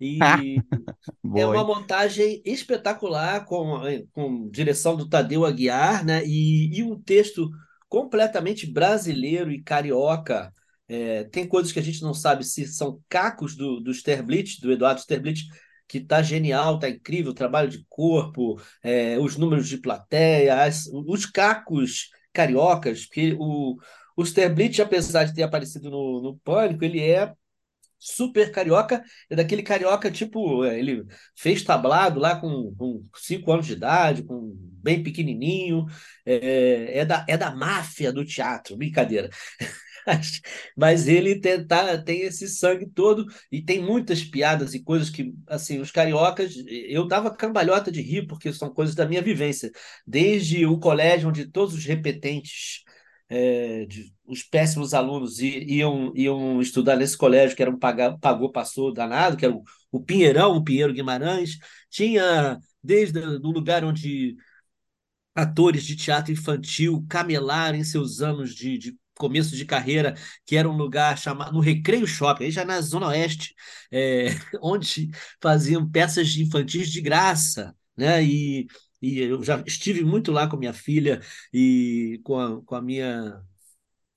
[0.00, 0.18] E
[1.36, 3.80] é uma montagem espetacular com,
[4.12, 6.24] com direção do Tadeu Aguiar, né?
[6.24, 7.50] E, e um texto
[7.88, 10.52] completamente brasileiro e carioca.
[10.86, 14.72] É, tem coisas que a gente não sabe se são cacos do, do Sterblitz, do
[14.72, 15.46] Eduardo Sterblitz,
[15.88, 20.86] que tá genial, tá incrível, o trabalho de corpo, é, os números de plateia, as,
[20.86, 23.76] os cacos cariocas, porque o,
[24.16, 27.32] o Sterblitz, apesar de ter aparecido no, no Pânico, ele é
[27.98, 31.04] super carioca, é daquele carioca tipo, é, ele
[31.36, 35.86] fez tablado lá com, com cinco anos de idade, com bem pequenininho,
[36.24, 39.28] é, é, da, é da máfia do teatro, brincadeira.
[40.76, 45.34] mas ele tem, tá, tem esse sangue todo e tem muitas piadas e coisas que,
[45.46, 49.70] assim, os cariocas, eu dava cambalhota de rir, porque são coisas da minha vivência.
[50.06, 52.82] Desde o colégio, onde todos os repetentes,
[53.28, 58.92] é, de, os péssimos alunos iam, iam estudar nesse colégio, que era um pagou, passou
[58.92, 61.58] danado, que era o, o Pinheirão, o Pinheiro Guimarães,
[61.90, 64.36] tinha desde o lugar onde
[65.34, 70.14] atores de teatro infantil camelaram em seus anos de, de começo de carreira,
[70.46, 73.54] que era um lugar chamado no Recreio Shopping, já na Zona Oeste,
[73.92, 74.28] é,
[74.62, 75.10] onde
[75.42, 78.22] faziam peças infantis de graça, né?
[78.24, 78.66] E,
[79.02, 81.20] e eu já estive muito lá com minha filha
[81.52, 83.40] e com a, com a minha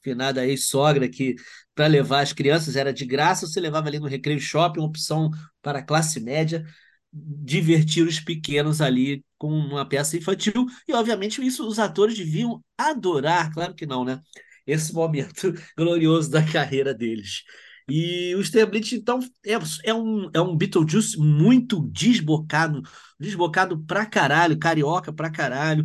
[0.02, 1.36] finada ex-sogra, que
[1.76, 5.30] para levar as crianças era de graça, você levava ali no Recreio Shopping, opção
[5.62, 6.66] para a classe média,
[7.14, 13.52] divertir os pequenos ali com uma peça infantil, e obviamente isso os atores deviam adorar,
[13.54, 14.22] claro que não, né?
[14.66, 17.44] Esse momento glorioso da carreira deles.
[17.90, 22.82] E o Sterblitz, então, é, é, um, é um Beetlejuice muito desbocado,
[23.20, 25.84] desbocado pra caralho, carioca pra caralho,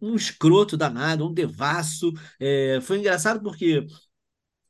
[0.00, 2.12] um escroto danado, um devasso.
[2.40, 3.86] É, foi engraçado porque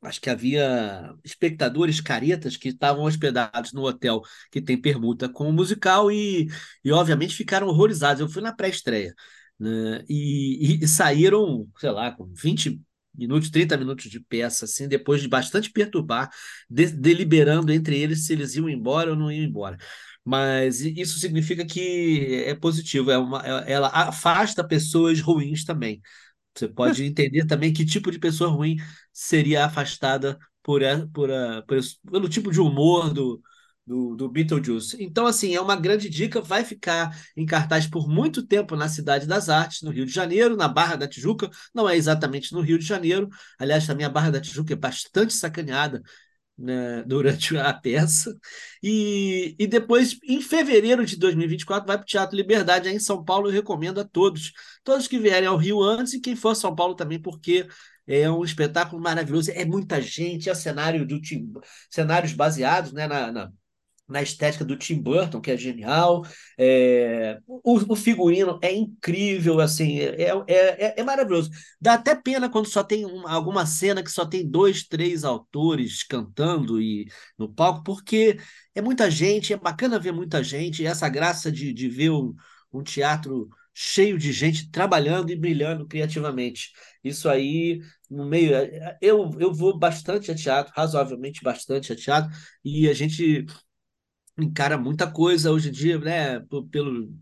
[0.02, 5.52] acho que havia espectadores caretas que estavam hospedados no hotel que tem permuta com o
[5.52, 6.48] musical e,
[6.84, 8.20] e obviamente, ficaram horrorizados.
[8.20, 9.14] Eu fui na pré-estreia.
[9.58, 10.04] Né?
[10.08, 12.80] E, e, e, saíram, sei lá, com 20
[13.14, 16.30] minutos, 30 minutos de peça, assim, depois de bastante perturbar,
[16.68, 19.76] de, deliberando entre eles se eles iam embora ou não iam embora.
[20.24, 26.00] Mas isso significa que é positivo, é uma, é, ela afasta pessoas ruins também.
[26.54, 28.76] Você pode entender também que tipo de pessoa ruim
[29.12, 30.80] seria afastada por,
[31.12, 31.30] por,
[31.66, 31.78] por,
[32.10, 33.42] pelo tipo de humor do,
[33.86, 34.96] do, do Beetlejuice.
[35.00, 39.26] Então, assim, é uma grande dica, vai ficar em cartaz por muito tempo na Cidade
[39.26, 42.78] das Artes, no Rio de Janeiro, na Barra da Tijuca, não é exatamente no Rio
[42.78, 43.28] de Janeiro,
[43.58, 46.02] aliás, também a Barra da Tijuca é bastante sacaneada
[46.56, 48.34] né, durante a peça,
[48.82, 53.22] e, e depois, em fevereiro de 2024, vai para o Teatro Liberdade, aí em São
[53.24, 56.54] Paulo, eu recomendo a todos, todos que vierem ao Rio antes, e quem for a
[56.54, 57.66] São Paulo também, porque
[58.06, 61.20] é um espetáculo maravilhoso, é muita gente, é cenário do
[61.90, 63.52] cenários baseados né, na, na
[64.06, 66.22] na estética do Tim Burton, que é genial.
[66.58, 71.50] É, o, o, figurino é incrível, assim, é, é, é, é, maravilhoso.
[71.80, 76.02] Dá até pena quando só tem uma, alguma cena que só tem dois, três autores
[76.02, 77.06] cantando e
[77.38, 78.38] no palco, porque
[78.74, 82.34] é muita gente, é bacana ver muita gente, essa graça de, de ver um,
[82.72, 86.72] um teatro cheio de gente trabalhando e brilhando criativamente.
[87.02, 88.52] Isso aí no meio.
[89.00, 92.30] Eu, eu vou bastante a teatro, razoavelmente bastante a teatro,
[92.64, 93.46] e a gente
[94.38, 96.40] encara muita coisa hoje em dia, né?
[96.70, 97.12] Pelo,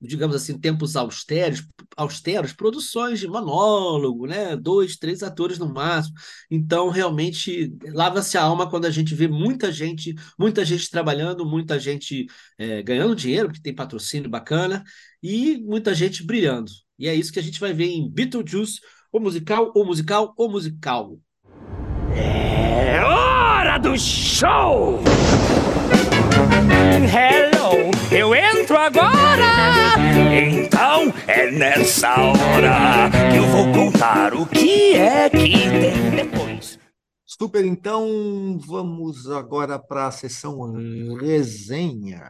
[0.00, 4.56] digamos assim, tempos austeros, austeros, produções de monólogo, né?
[4.56, 6.14] Dois, três atores no máximo.
[6.50, 11.78] Então, realmente, lava-se a alma quando a gente vê muita gente, muita gente trabalhando, muita
[11.78, 14.84] gente é, ganhando dinheiro, que tem patrocínio bacana,
[15.22, 16.70] e muita gente brilhando.
[16.98, 18.80] E é isso que a gente vai ver em Beetlejuice,
[19.12, 21.18] o musical, o musical, o musical.
[22.14, 25.00] É hora do show!
[26.38, 29.94] Hello, eu entro agora.
[30.32, 36.78] Então é nessa hora que eu vou contar o que é que tem depois.
[37.26, 40.72] Super, então vamos agora para a sessão
[41.16, 42.22] resenha.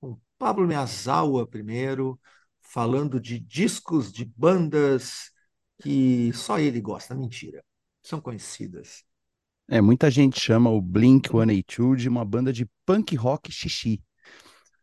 [0.00, 2.18] Com Pablo Miyazawa primeiro,
[2.62, 5.30] falando de discos de bandas
[5.82, 7.14] que só ele gosta.
[7.14, 7.62] Mentira,
[8.02, 9.04] são conhecidas.
[9.68, 14.02] É, muita gente chama o Blink-182 de uma banda de punk rock xixi.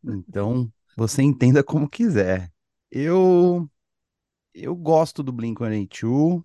[0.04, 2.52] Então, você entenda como quiser.
[2.90, 3.70] Eu
[4.54, 6.44] eu gosto do Blink-182,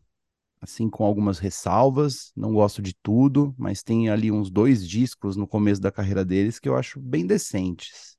[0.60, 5.46] assim com algumas ressalvas, não gosto de tudo, mas tem ali uns dois discos no
[5.46, 8.16] começo da carreira deles que eu acho bem decentes.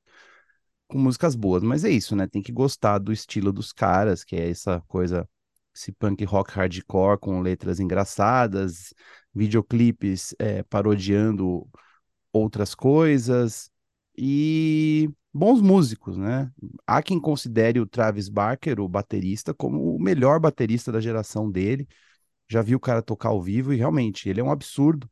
[0.87, 2.27] Com músicas boas, mas é isso, né?
[2.27, 5.27] Tem que gostar do estilo dos caras, que é essa coisa,
[5.75, 8.93] esse punk rock hardcore com letras engraçadas,
[9.37, 11.67] videoclipes é, parodiando
[12.33, 13.71] outras coisas
[14.17, 16.51] e bons músicos, né?
[16.85, 21.87] Há quem considere o Travis Barker, o baterista, como o melhor baterista da geração dele.
[22.49, 25.09] Já vi o cara tocar ao vivo e realmente ele é um absurdo.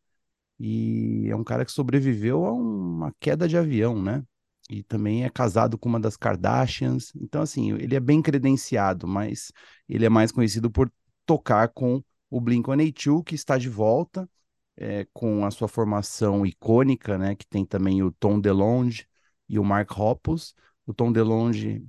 [0.60, 4.24] E é um cara que sobreviveu a uma queda de avião, né?
[4.70, 7.12] E também é casado com uma das Kardashians.
[7.16, 9.52] Então, assim, ele é bem credenciado, mas
[9.88, 10.92] ele é mais conhecido por
[11.26, 12.02] tocar com
[12.36, 14.30] o Blink-182, que está de volta
[14.76, 19.08] é, com a sua formação icônica, né, que tem também o Tom DeLonge
[19.48, 20.54] e o Mark Hoppus.
[20.86, 21.88] O Tom DeLonge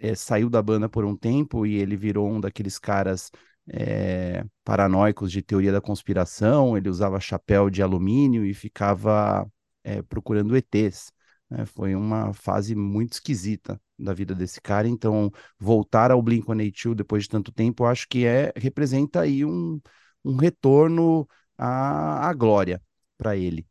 [0.00, 3.30] é, saiu da banda por um tempo e ele virou um daqueles caras
[3.68, 6.74] é, paranoicos de teoria da conspiração.
[6.74, 9.46] Ele usava chapéu de alumínio e ficava
[9.84, 11.12] é, procurando ETs.
[11.52, 11.66] Né?
[11.66, 14.88] Foi uma fase muito esquisita da vida desse cara.
[14.88, 19.78] Então, voltar ao Blink-182 depois de tanto tempo, eu acho que é representa aí um,
[20.24, 22.82] um retorno à, à glória
[23.18, 23.66] para ele.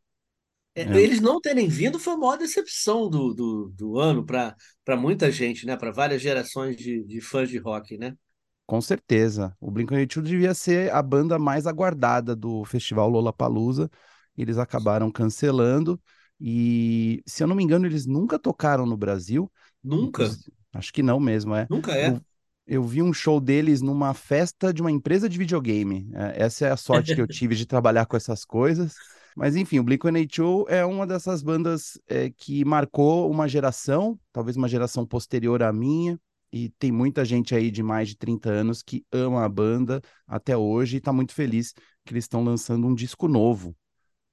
[0.74, 1.00] É, é.
[1.00, 4.56] Eles não terem vindo foi a maior decepção do, do, do ano para
[4.96, 5.76] muita gente, né?
[5.76, 8.16] Para várias gerações de, de fãs de rock, né?
[8.64, 9.54] Com certeza.
[9.60, 13.90] O Blink-182 devia ser a banda mais aguardada do festival Lollapalooza.
[14.36, 16.00] Eles acabaram cancelando.
[16.44, 19.48] E, se eu não me engano, eles nunca tocaram no Brasil.
[19.82, 20.28] Nunca?
[20.74, 21.68] Acho que não mesmo, é.
[21.70, 22.08] Nunca é.
[22.08, 22.20] Eu,
[22.66, 26.10] eu vi um show deles numa festa de uma empresa de videogame.
[26.12, 28.94] É, essa é a sorte que eu tive de trabalhar com essas coisas.
[29.36, 34.68] Mas enfim, o Blink-182 é uma dessas bandas é, que marcou uma geração, talvez uma
[34.68, 36.18] geração posterior à minha,
[36.52, 40.56] e tem muita gente aí de mais de 30 anos que ama a banda até
[40.56, 41.72] hoje e está muito feliz
[42.04, 43.76] que eles estão lançando um disco novo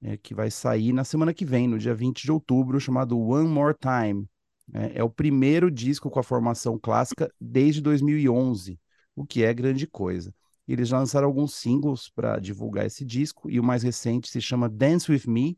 [0.01, 3.47] é, que vai sair na semana que vem, no dia 20 de outubro, chamado One
[3.47, 4.27] More Time.
[4.73, 8.79] É, é o primeiro disco com a formação clássica desde 2011,
[9.15, 10.33] o que é grande coisa.
[10.67, 14.69] Eles já lançaram alguns singles para divulgar esse disco, e o mais recente se chama
[14.69, 15.57] Dance With Me,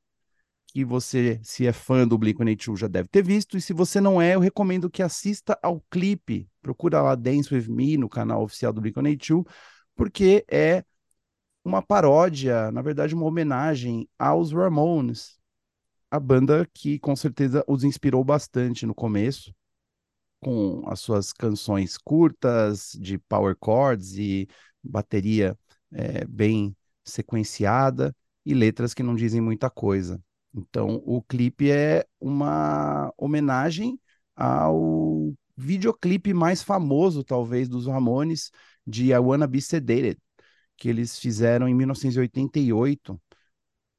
[0.68, 4.22] que você, se é fã do Blink-182, já deve ter visto, e se você não
[4.22, 6.48] é, eu recomendo que assista ao clipe.
[6.62, 9.46] Procura lá Dance With Me no canal oficial do Blink-182,
[9.96, 10.86] porque é
[11.64, 15.40] uma paródia, na verdade, uma homenagem aos Ramones,
[16.10, 19.54] a banda que com certeza os inspirou bastante no começo,
[20.42, 24.48] com as suas canções curtas, de power chords e
[24.84, 25.58] bateria
[25.92, 30.20] é, bem sequenciada e letras que não dizem muita coisa.
[30.54, 34.00] Então, o clipe é uma homenagem
[34.36, 38.52] ao videoclipe mais famoso, talvez, dos Ramones,
[38.86, 40.18] de I Wanna Be Sedated,
[40.82, 43.22] que eles fizeram em 1988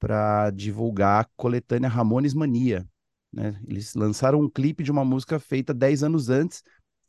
[0.00, 2.84] para divulgar a coletânea Ramones Mania.
[3.32, 3.56] Né?
[3.68, 6.64] Eles lançaram um clipe de uma música feita 10 anos antes,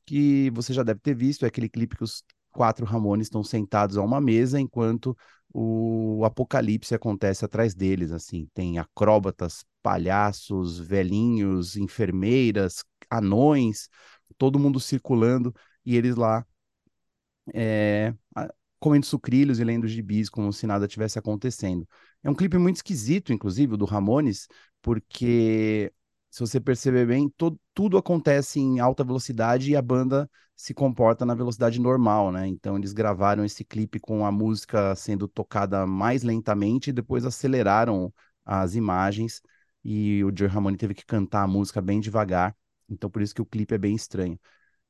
[0.06, 3.98] que você já deve ter visto, é aquele clipe que os quatro Ramones estão sentados
[3.98, 5.18] a uma mesa enquanto
[5.52, 13.90] o apocalipse acontece atrás deles, assim, tem acróbatas, palhaços, velhinhos, enfermeiras, anões,
[14.38, 15.52] todo mundo circulando
[15.84, 16.46] e eles lá
[17.52, 18.14] é,
[18.84, 21.88] comendo sucrilhos e lendo gibis como se nada tivesse acontecendo.
[22.22, 24.46] É um clipe muito esquisito, inclusive, do Ramones,
[24.82, 25.90] porque
[26.30, 27.34] se você perceber bem,
[27.74, 32.46] tudo acontece em alta velocidade e a banda se comporta na velocidade normal, né?
[32.46, 38.14] Então eles gravaram esse clipe com a música sendo tocada mais lentamente e depois aceleraram
[38.46, 39.42] as imagens
[39.84, 42.54] e o Joe Ramone teve que cantar a música bem devagar.
[42.90, 44.38] Então por isso que o clipe é bem estranho.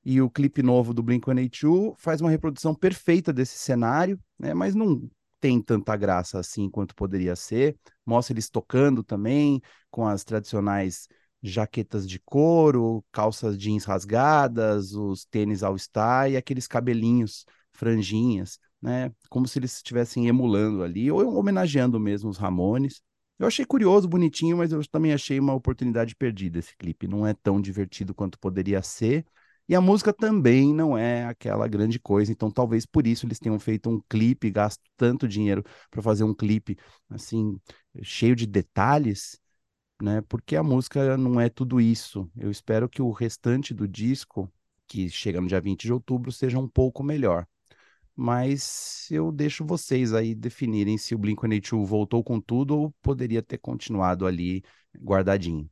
[0.06, 4.54] E o clipe novo do Blink-182 faz uma reprodução perfeita desse cenário, né?
[4.54, 7.78] Mas não tem tanta graça assim quanto poderia ser.
[8.06, 11.08] Mostra eles tocando também com as tradicionais
[11.41, 19.12] jaquetas de couro, calças jeans rasgadas, os tênis All-Star e aqueles cabelinhos, franjinhas, né?
[19.30, 23.01] Como se eles estivessem emulando ali, ou homenageando mesmo os Ramones.
[23.38, 27.08] Eu achei curioso, bonitinho, mas eu também achei uma oportunidade perdida esse clipe.
[27.08, 29.26] Não é tão divertido quanto poderia ser.
[29.68, 33.57] E a música também não é aquela grande coisa, então talvez por isso eles tenham
[33.59, 36.78] feito um clipe, gasto tanto dinheiro para fazer um clipe
[37.09, 37.57] assim,
[38.01, 39.39] cheio de detalhes,
[40.01, 40.22] né?
[40.28, 42.30] Porque a música não é tudo isso.
[42.36, 44.51] Eu espero que o restante do disco,
[44.88, 47.47] que chega no dia 20 de outubro, seja um pouco melhor.
[48.16, 53.57] Mas eu deixo vocês aí definirem se o Blink-182 voltou com tudo ou poderia ter
[53.57, 54.61] continuado ali
[55.01, 55.70] guardadinho.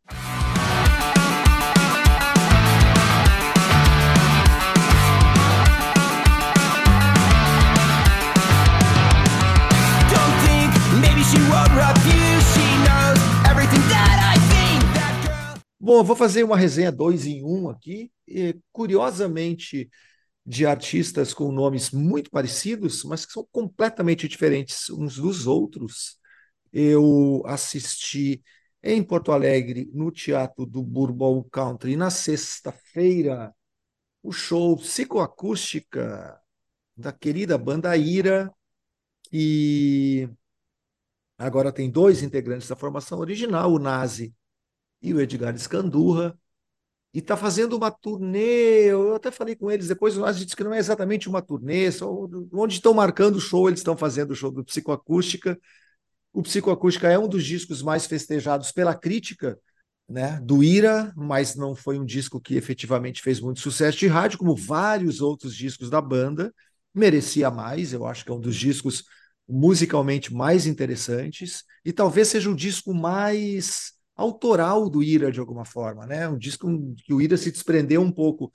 [16.02, 19.88] Bom, vou fazer uma resenha dois em um aqui, e, curiosamente
[20.44, 26.18] de artistas com nomes muito parecidos, mas que são completamente diferentes uns dos outros.
[26.74, 28.42] Eu assisti
[28.82, 33.54] em Porto Alegre, no Teatro do Bourbon Country, na sexta-feira,
[34.24, 36.42] o show psicoacústica
[36.98, 38.52] da querida banda Ira,
[39.32, 40.28] e
[41.38, 44.34] agora tem dois integrantes da formação original, o Nazi
[45.02, 46.38] e o Edgar Escandurra,
[47.14, 48.86] e está fazendo uma turnê.
[48.86, 51.92] Eu até falei com eles depois, a gente disse que não é exatamente uma turnê,
[51.92, 52.10] só
[52.54, 55.60] onde estão marcando o show, eles estão fazendo o show do Psicoacústica.
[56.34, 59.60] O Psicoacústica é um dos discos mais festejados pela crítica
[60.08, 64.38] né, do Ira, mas não foi um disco que efetivamente fez muito sucesso de rádio,
[64.38, 66.54] como vários outros discos da banda.
[66.94, 69.04] Merecia mais, eu acho que é um dos discos
[69.48, 76.06] musicalmente mais interessantes, e talvez seja o disco mais autoral do Ira de alguma forma,
[76.06, 76.28] né?
[76.28, 78.52] Um disco que o Ira se desprendeu um pouco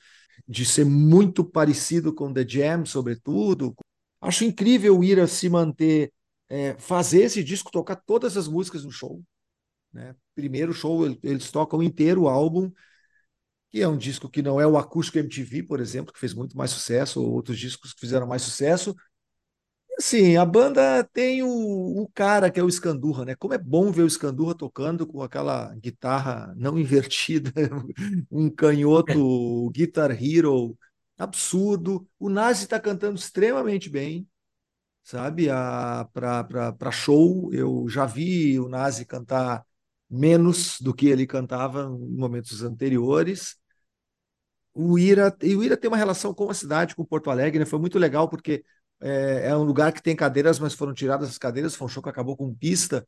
[0.46, 3.74] de ser muito parecido com The Jam, sobretudo.
[4.20, 6.12] Acho incrível o Ira se manter,
[6.48, 9.22] é, fazer esse disco, tocar todas as músicas no show.
[9.92, 10.14] Né?
[10.34, 12.70] Primeiro show, eles tocam inteiro o álbum,
[13.70, 16.56] que é um disco que não é o acústico MTV, por exemplo, que fez muito
[16.56, 18.94] mais sucesso, ou outros discos que fizeram mais sucesso,
[19.98, 23.34] Sim, a banda tem o, o cara que é o Escandurra, né?
[23.34, 27.50] Como é bom ver o Escandurra tocando com aquela guitarra não invertida,
[28.30, 30.76] um canhoto Guitar Hero
[31.16, 32.06] absurdo.
[32.18, 34.28] O Nazi está cantando extremamente bem,
[35.04, 35.48] sabe?
[36.12, 39.64] Para show, eu já vi o Nazi cantar
[40.10, 43.56] menos do que ele cantava em momentos anteriores.
[44.74, 47.64] O Ira, e o Ira tem uma relação com a cidade, com Porto Alegre, né?
[47.64, 48.62] Foi muito legal porque
[49.00, 51.76] é, é, um lugar que tem cadeiras, mas foram tiradas as cadeiras.
[51.76, 53.06] Que acabou com pista,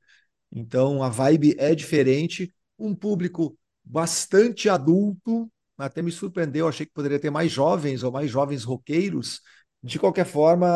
[0.52, 2.52] então a vibe é diferente.
[2.78, 6.68] Um público bastante adulto, até me surpreendeu.
[6.68, 9.40] Achei que poderia ter mais jovens ou mais jovens roqueiros.
[9.82, 10.66] De qualquer forma,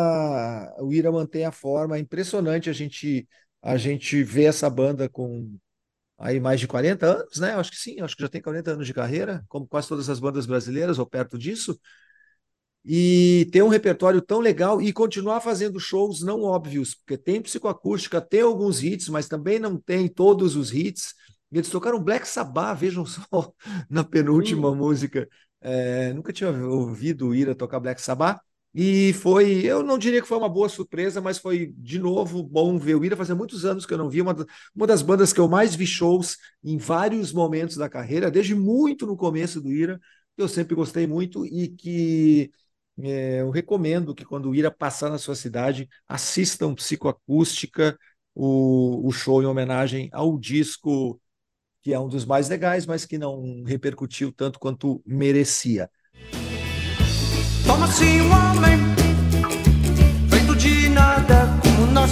[0.78, 1.96] o Ira mantém a forma.
[1.96, 3.28] É impressionante a gente
[3.64, 5.56] a gente ver essa banda com
[6.18, 7.54] aí mais de 40 anos, né?
[7.54, 10.20] Acho que sim, acho que já tem 40 anos de carreira, como quase todas as
[10.20, 11.78] bandas brasileiras ou perto disso
[12.84, 18.20] e ter um repertório tão legal e continuar fazendo shows não óbvios, porque tem psicoacústica,
[18.20, 21.14] tem alguns hits, mas também não tem todos os hits.
[21.52, 23.52] Eles tocaram Black Sabbath, vejam só,
[23.88, 25.28] na penúltima música.
[25.60, 28.40] É, nunca tinha ouvido o Ira tocar Black Sabbath.
[28.74, 32.78] E foi, eu não diria que foi uma boa surpresa, mas foi de novo bom
[32.78, 33.16] ver o Ira.
[33.16, 34.34] Fazia muitos anos que eu não vi uma,
[34.74, 39.06] uma das bandas que eu mais vi shows em vários momentos da carreira, desde muito
[39.06, 40.00] no começo do Ira,
[40.34, 42.50] que eu sempre gostei muito e que
[43.00, 47.98] é, eu recomendo que quando o Ira passar na sua cidade, assistam Psicoacústica,
[48.34, 51.20] o, o show em homenagem ao disco
[51.82, 55.90] que é um dos mais legais, mas que não repercutiu tanto quanto merecia.
[57.66, 58.78] Toma-se um homem
[60.30, 62.10] feito de nada como nós,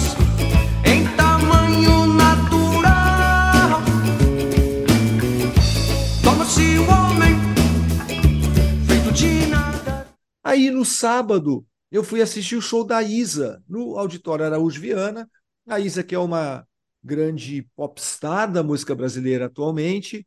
[10.43, 15.29] Aí no sábado eu fui assistir o show da Isa no Auditório Araújo Viana.
[15.67, 16.65] A Isa, que é uma
[17.03, 20.25] grande popstar da música brasileira atualmente.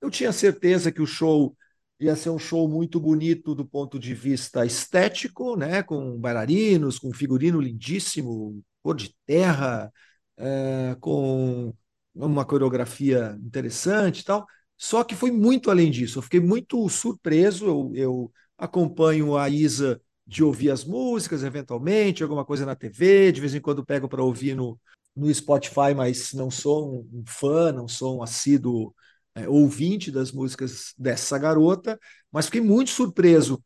[0.00, 1.56] Eu tinha certeza que o show
[2.00, 5.82] ia ser um show muito bonito do ponto de vista estético, né?
[5.82, 9.92] Com bailarinos, com figurino lindíssimo, cor de terra,
[10.36, 11.74] é, com
[12.14, 14.46] uma coreografia interessante e tal.
[14.76, 16.18] Só que foi muito além disso.
[16.18, 17.66] Eu fiquei muito surpreso.
[17.66, 23.40] Eu, eu acompanho a Isa de ouvir as músicas, eventualmente, alguma coisa na TV, de
[23.40, 24.78] vez em quando pego para ouvir no,
[25.16, 28.94] no Spotify, mas não sou um, fã, não sou um assíduo
[29.34, 31.98] é, ouvinte das músicas dessa garota,
[32.30, 33.62] mas fiquei muito surpreso.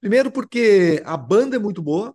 [0.00, 2.14] Primeiro porque a banda é muito boa,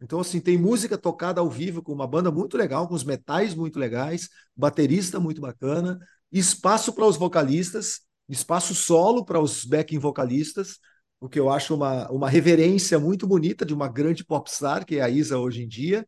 [0.00, 3.54] então assim tem música tocada ao vivo com uma banda muito legal, com os metais
[3.54, 5.98] muito legais, baterista muito bacana,
[6.32, 10.78] espaço para os vocalistas, espaço solo para os backing vocalistas,
[11.20, 15.02] o que eu acho uma, uma reverência muito bonita de uma grande popstar, que é
[15.02, 16.06] a Isa hoje em dia.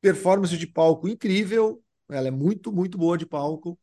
[0.00, 3.78] Performance de palco incrível, ela é muito, muito boa de palco,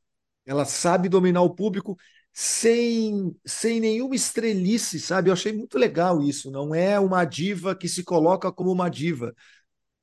[0.46, 1.98] ela sabe dominar o público
[2.34, 5.30] sem, sem nenhuma estrelice, sabe?
[5.30, 9.34] Eu achei muito legal isso, não é uma diva que se coloca como uma diva,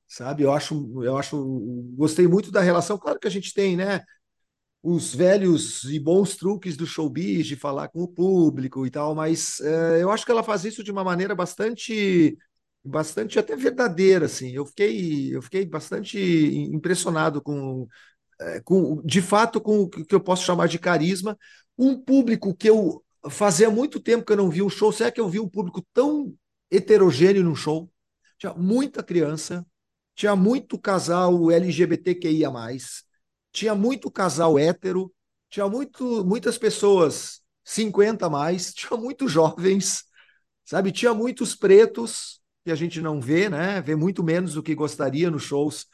[0.07, 0.43] sabe?
[0.43, 1.37] Eu acho, eu acho,
[1.95, 4.01] gostei muito da relação, claro que a gente tem, né?
[4.85, 9.59] Os velhos e bons truques do showbiz de falar com o público e tal, mas
[9.61, 12.37] é, eu acho que ela faz isso de uma maneira bastante
[12.83, 14.51] bastante até verdadeira assim.
[14.51, 17.87] Eu fiquei eu fiquei bastante impressionado com
[18.39, 21.37] é, com de fato com o que eu posso chamar de carisma,
[21.77, 25.19] um público que eu fazia muito tempo que eu não vi um show, será que
[25.19, 26.33] eu vi um público tão
[26.71, 27.89] heterogêneo no show?
[28.37, 29.65] Tinha muita criança,
[30.15, 32.51] tinha muito casal LGBTQIA+,
[33.55, 35.11] tinha muito casal hétero,
[35.49, 40.03] tinha muito, muitas pessoas 50 a mais, tinha muitos jovens,
[40.65, 40.91] sabe?
[40.91, 43.81] Tinha muitos pretos que a gente não vê, né?
[43.81, 45.87] Vê muito menos do que gostaria nos shows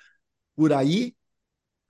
[0.55, 1.15] por aí.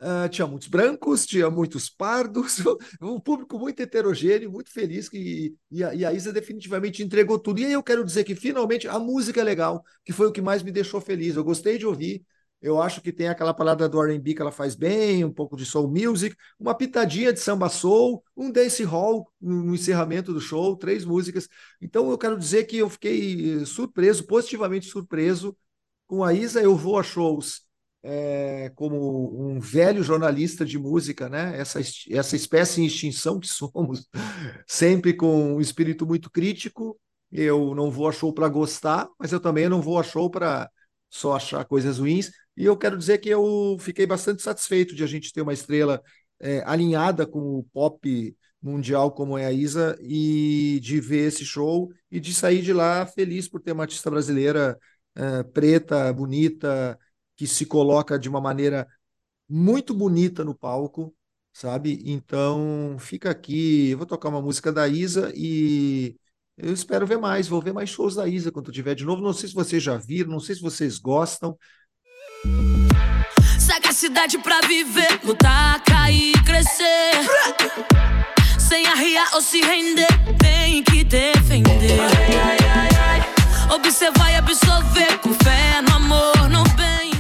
[0.02, 2.58] Uh, tinha muitos brancos, tinha muitos pardos,
[3.00, 7.60] um público muito heterogêneo, muito feliz, que, e, a, e a Isa definitivamente entregou tudo.
[7.62, 10.42] E aí eu quero dizer que finalmente a música é legal, que foi o que
[10.42, 11.36] mais me deixou feliz.
[11.36, 12.26] Eu gostei de ouvir,
[12.62, 15.66] eu acho que tem aquela palavra do R&B que ela faz bem, um pouco de
[15.66, 21.04] soul music, uma pitadinha de samba soul, um dance hall no encerramento do show, três
[21.04, 21.48] músicas.
[21.82, 25.58] Então eu quero dizer que eu fiquei surpreso, positivamente surpreso
[26.08, 26.62] com a Isa.
[26.62, 27.62] Eu vou a shows
[28.04, 31.58] é, como um velho jornalista de música, né?
[31.58, 31.80] Essa,
[32.12, 34.08] essa espécie em extinção que somos,
[34.68, 37.00] sempre com um espírito muito crítico.
[37.32, 40.70] Eu não vou a show para gostar, mas eu também não vou a show para
[41.10, 42.30] só achar coisas ruins.
[42.58, 46.02] E eu quero dizer que eu fiquei bastante satisfeito de a gente ter uma estrela
[46.40, 51.92] é, alinhada com o pop mundial como é a Isa e de ver esse show
[52.12, 54.78] e de sair de lá feliz por ter uma artista brasileira
[55.16, 56.98] é, preta, bonita,
[57.36, 58.88] que se coloca de uma maneira
[59.50, 61.16] muito bonita no palco,
[61.54, 62.02] sabe?
[62.06, 66.16] Então fica aqui, eu vou tocar uma música da Isa e
[66.58, 69.22] eu espero ver mais, vou ver mais shows da Isa quando tiver de novo.
[69.22, 71.58] Não sei se vocês já viram, não sei se vocês gostam.
[73.60, 77.12] Sagacidade pra viver, lutar, cair, crescer.
[78.60, 80.08] Sem arriar ou se render,
[80.40, 82.00] tem que defender.
[83.74, 87.12] Observar e absorver, com fé no amor, no bem.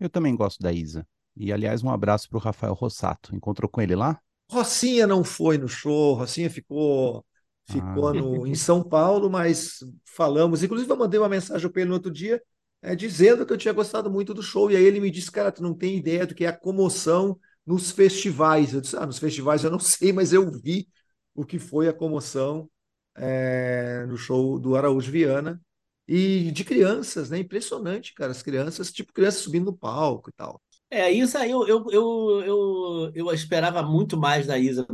[0.00, 1.06] Eu também gosto da Isa.
[1.36, 3.34] E, aliás, um abraço pro Rafael Rossato.
[3.34, 4.18] Encontrou com ele lá?
[4.50, 7.24] Rocinha não foi no show, Rocinha ficou
[7.66, 8.12] ficou ah.
[8.12, 10.62] no, em São Paulo, mas falamos.
[10.62, 12.42] Inclusive, eu mandei uma mensagem para ele no outro dia,
[12.84, 14.70] é, dizendo que eu tinha gostado muito do show.
[14.70, 17.38] E aí ele me disse, cara, tu não tem ideia do que é a comoção
[17.66, 18.74] nos festivais.
[18.74, 20.86] Eu disse, ah, nos festivais eu não sei, mas eu vi
[21.34, 22.70] o que foi a comoção
[23.16, 25.60] é, no show do Araújo Viana.
[26.06, 27.38] E de crianças, né?
[27.38, 28.30] Impressionante, cara.
[28.30, 30.60] As crianças, tipo, crianças subindo no palco e tal.
[30.90, 34.86] É, isso aí eu, eu, eu, eu, eu esperava muito mais da Isa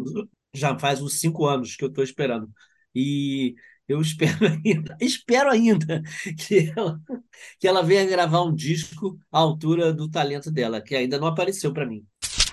[0.55, 2.49] já faz uns cinco anos que eu estou esperando.
[2.95, 3.55] E
[3.91, 6.03] eu espero ainda, espero ainda
[6.39, 7.01] que ela,
[7.59, 11.73] que ela venha gravar um disco à altura do talento dela, que ainda não apareceu
[11.73, 12.05] para mim.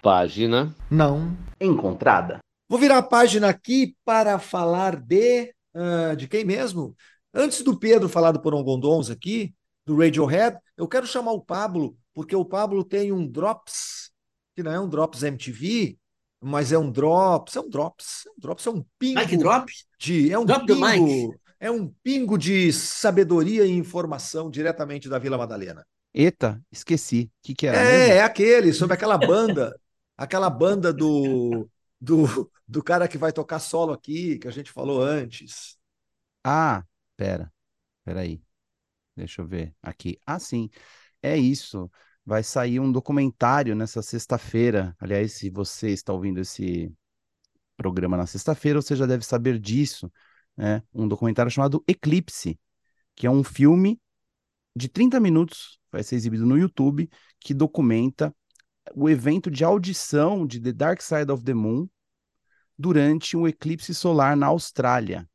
[0.01, 2.39] Página não encontrada.
[2.67, 6.95] Vou virar a página aqui para falar de uh, de quem mesmo?
[7.33, 9.53] Antes do Pedro falar do Porongondons aqui,
[9.85, 14.11] do Radiohead, eu quero chamar o Pablo, porque o Pablo tem um Drops,
[14.55, 15.97] que não é um Drops MTV,
[16.41, 19.71] mas é um drops, é um drops, é um drops é um pingo Mike drop?
[19.99, 25.37] de é um drop pingo, é um pingo de sabedoria e informação diretamente da Vila
[25.37, 25.85] Madalena.
[26.13, 27.23] Eita, esqueci.
[27.25, 27.77] O que, que era?
[27.77, 28.13] É, mesmo?
[28.13, 29.79] é aquele, sobre aquela banda,
[30.15, 31.69] aquela banda do,
[31.99, 35.77] do, do cara que vai tocar solo aqui, que a gente falou antes.
[36.43, 36.83] Ah,
[37.15, 37.51] pera,
[38.05, 38.41] pera aí.
[39.15, 40.19] Deixa eu ver aqui.
[40.25, 40.69] Ah, sim,
[41.21, 41.89] é isso
[42.27, 44.93] vai sair um documentário nessa sexta-feira.
[44.99, 46.93] Aliás, se você está ouvindo esse
[47.77, 50.11] programa na sexta-feira, você já deve saber disso.
[50.57, 52.59] né, um documentário chamado Eclipse,
[53.15, 53.97] que é um filme
[54.75, 57.09] de 30 minutos, vai ser exibido no YouTube,
[57.39, 58.35] que documenta
[58.93, 61.87] o evento de audição de The Dark Side of the Moon
[62.77, 65.29] durante um eclipse solar na Austrália.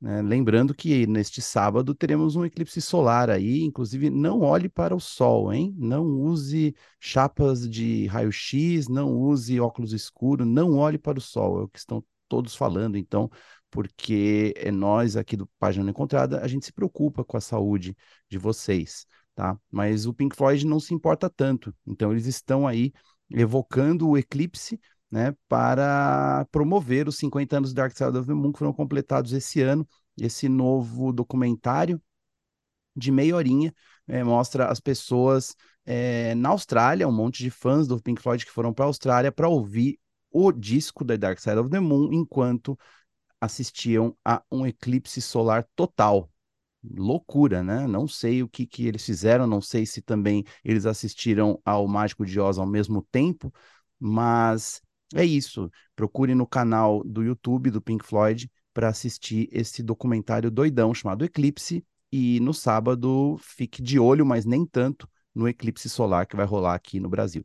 [0.00, 0.22] Né?
[0.22, 5.52] lembrando que neste sábado teremos um eclipse solar aí, inclusive não olhe para o sol,
[5.52, 5.74] hein?
[5.78, 11.62] Não use chapas de raio-x, não use óculos escuros, não olhe para o sol, é
[11.64, 13.30] o que estão todos falando, então,
[13.70, 17.96] porque é nós aqui do Página Encontrada, a gente se preocupa com a saúde
[18.28, 19.58] de vocês, tá?
[19.70, 22.92] Mas o Pink Floyd não se importa tanto, então eles estão aí
[23.30, 24.80] evocando o eclipse
[25.10, 29.32] né, para promover os 50 anos do Dark Side of the Moon, que foram completados
[29.32, 29.86] esse ano.
[30.20, 32.00] Esse novo documentário
[32.94, 33.72] de meia horinha
[34.08, 35.54] eh, mostra as pessoas
[35.86, 39.30] eh, na Austrália, um monte de fãs do Pink Floyd que foram para a Austrália
[39.32, 39.98] para ouvir
[40.30, 42.78] o disco da Dark Side of the Moon enquanto
[43.40, 46.30] assistiam a um eclipse solar total.
[46.82, 47.86] Loucura, né?
[47.86, 52.24] Não sei o que, que eles fizeram, não sei se também eles assistiram ao Mágico
[52.24, 53.52] de Oz ao mesmo tempo,
[53.98, 54.80] mas
[55.14, 55.70] é isso.
[55.96, 61.84] Procure no canal do YouTube do Pink Floyd para assistir esse documentário doidão chamado Eclipse.
[62.10, 66.74] E no sábado, fique de olho, mas nem tanto, no eclipse solar que vai rolar
[66.74, 67.44] aqui no Brasil.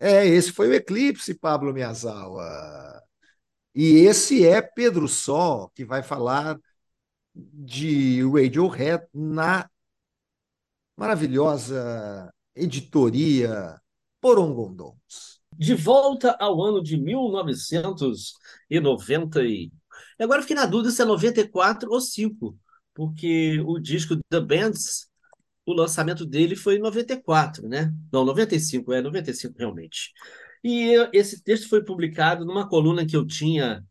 [0.00, 3.02] É, esse foi o Eclipse, Pablo Miyazawa.
[3.74, 6.58] E esse é Pedro Só, que vai falar
[7.34, 9.68] de Radiohead na
[10.96, 13.80] maravilhosa editoria
[14.20, 15.40] Porongondons.
[15.56, 19.44] De volta ao ano de 1990.
[19.44, 19.70] E...
[20.18, 22.58] Agora fiquei na dúvida se é 94 ou 5,
[22.94, 25.09] porque o disco The Bands,
[25.66, 27.92] o lançamento dele foi em 94, né?
[28.12, 30.12] Não, 95, é 95 realmente.
[30.64, 33.84] E eu- esse texto foi publicado numa coluna que eu tinha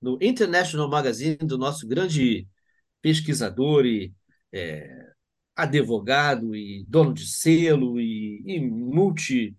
[0.00, 2.48] no International Magazine, do nosso grande
[3.02, 4.12] pesquisador e
[4.52, 5.06] é,
[5.56, 9.56] advogado e dono de selo e, e multi,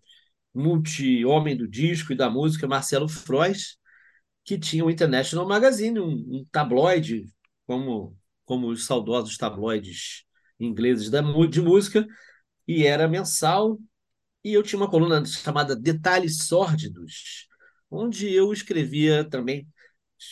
[0.54, 3.78] multi-homem do disco e da música, Marcelo Frois,
[4.44, 7.26] que tinha o International Magazine, um, um tabloide,
[7.68, 10.26] como, como os saudosos tabloides
[10.62, 12.08] ingleses da, de música,
[12.68, 13.80] e era mensal.
[14.44, 17.48] E eu tinha uma coluna chamada Detalhes Sórdidos,
[17.90, 19.68] onde eu escrevia também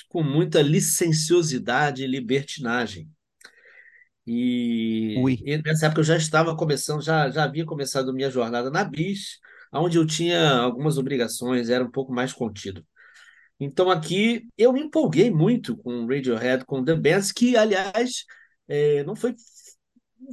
[0.07, 3.09] com muita licenciosidade e libertinagem.
[4.25, 8.83] E, e nessa época eu já estava começando, já, já havia começado minha jornada na
[8.83, 9.39] BIS,
[9.73, 12.85] onde eu tinha algumas obrigações, era um pouco mais contido.
[13.59, 18.25] Então aqui eu me empolguei muito com Radiohead, com The Bands, que aliás
[18.67, 19.35] eh, não foi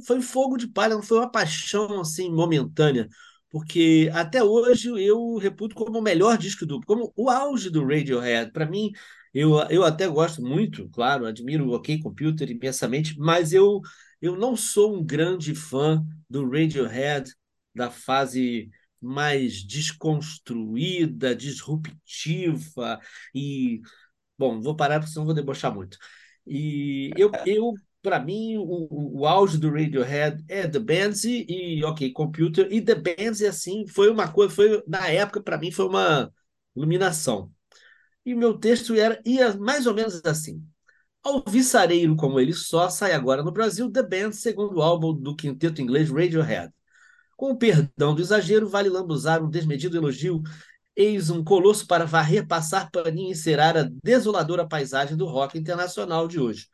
[0.05, 3.07] foi fogo de palha, não foi uma paixão assim momentânea,
[3.49, 8.51] porque até hoje eu reputo como o melhor disco do, como o auge do Radiohead.
[8.51, 8.91] Para mim,
[9.33, 13.81] eu, eu até gosto muito, claro, admiro o OK Computer imensamente, mas eu
[14.21, 17.31] eu não sou um grande fã do Radiohead
[17.73, 18.69] da fase
[18.99, 22.99] mais desconstruída, disruptiva
[23.33, 23.79] e
[24.37, 25.97] bom, vou parar porque senão vou debochar muito.
[26.45, 31.83] E eu, eu para mim, o, o, auge do Radiohead é The Bands e, e
[31.83, 32.67] OK Computer.
[32.71, 36.31] E The Bands, assim, foi uma coisa, foi, na época, para mim, foi uma
[36.75, 37.51] iluminação.
[38.25, 40.63] E o meu texto era, ia mais ou menos assim.
[41.23, 46.09] Alvissareiro como ele só, sai agora no Brasil The Band, segundo álbum do quinteto inglês
[46.09, 46.71] Radiohead.
[47.35, 50.41] Com o perdão do exagero, vale lambuzar um desmedido elogio.
[50.95, 56.27] Eis um colosso para varrer, passar paninho e encerar a desoladora paisagem do rock internacional
[56.27, 56.67] de hoje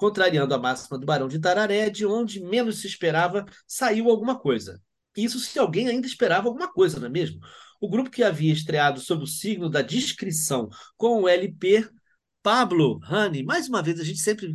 [0.00, 4.80] contrariando a máxima do Barão de Tararé, de onde menos se esperava, saiu alguma coisa.
[5.14, 7.38] Isso se alguém ainda esperava alguma coisa, não é mesmo?
[7.78, 11.86] O grupo que havia estreado sob o signo da discrição com o LP
[12.42, 14.54] Pablo Honey, mais uma vez a gente sempre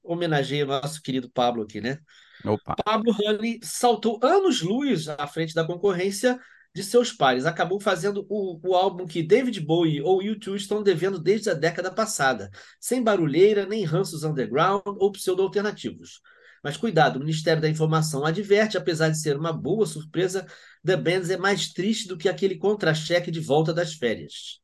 [0.00, 1.98] homenageia o nosso querido Pablo aqui, né?
[2.44, 2.76] Opa.
[2.84, 6.38] Pablo Honey saltou anos-luz à frente da concorrência
[6.74, 7.46] de seus pares.
[7.46, 11.90] Acabou fazendo o, o álbum que David Bowie ou U2 estão devendo desde a década
[11.90, 12.50] passada,
[12.80, 16.20] sem barulheira, nem ranços underground ou pseudo-alternativos.
[16.62, 20.46] Mas cuidado, o Ministério da Informação adverte, apesar de ser uma boa surpresa,
[20.84, 24.60] The Bands é mais triste do que aquele contra-cheque de volta das férias.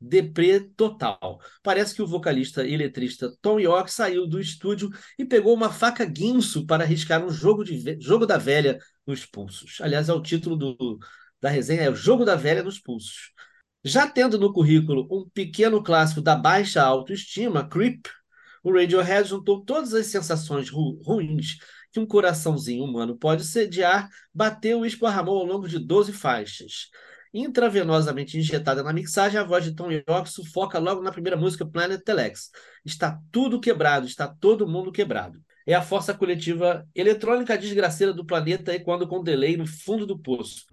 [0.00, 1.40] Deprê total.
[1.62, 6.04] Parece que o vocalista e letrista Tom York saiu do estúdio e pegou uma faca
[6.04, 9.78] guinso para arriscar um jogo, de, jogo da velha nos pulsos.
[9.80, 10.98] Aliás, é o título do,
[11.44, 13.30] da resenha é o Jogo da Velha nos Pulsos.
[13.84, 18.06] Já tendo no currículo um pequeno clássico da baixa autoestima, Creep,
[18.62, 21.58] O Radiohead juntou todas as sensações ru ruins
[21.92, 26.88] que um coraçãozinho humano pode sediar, bateu e esparramou ao longo de 12 faixas.
[27.34, 32.00] Intravenosamente injetada na mixagem, a voz de Tom York sufoca logo na primeira música Planet
[32.02, 32.50] Telex.
[32.82, 35.38] Está tudo quebrado, está todo mundo quebrado.
[35.66, 40.64] É a força coletiva eletrônica desgraceira do planeta ecoando com delay no fundo do poço.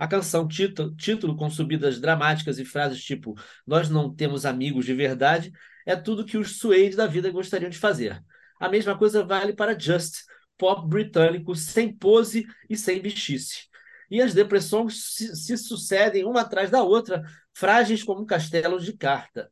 [0.00, 3.34] A canção título, título, com subidas dramáticas e frases tipo
[3.66, 5.52] Nós não temos amigos de verdade,
[5.84, 8.18] é tudo que os Suede da vida gostariam de fazer.
[8.58, 10.22] A mesma coisa vale para Just,
[10.56, 13.69] pop britânico sem pose e sem bichice.
[14.10, 17.22] E as depressões se, se sucedem uma atrás da outra,
[17.54, 19.50] frágeis como castelos de carta.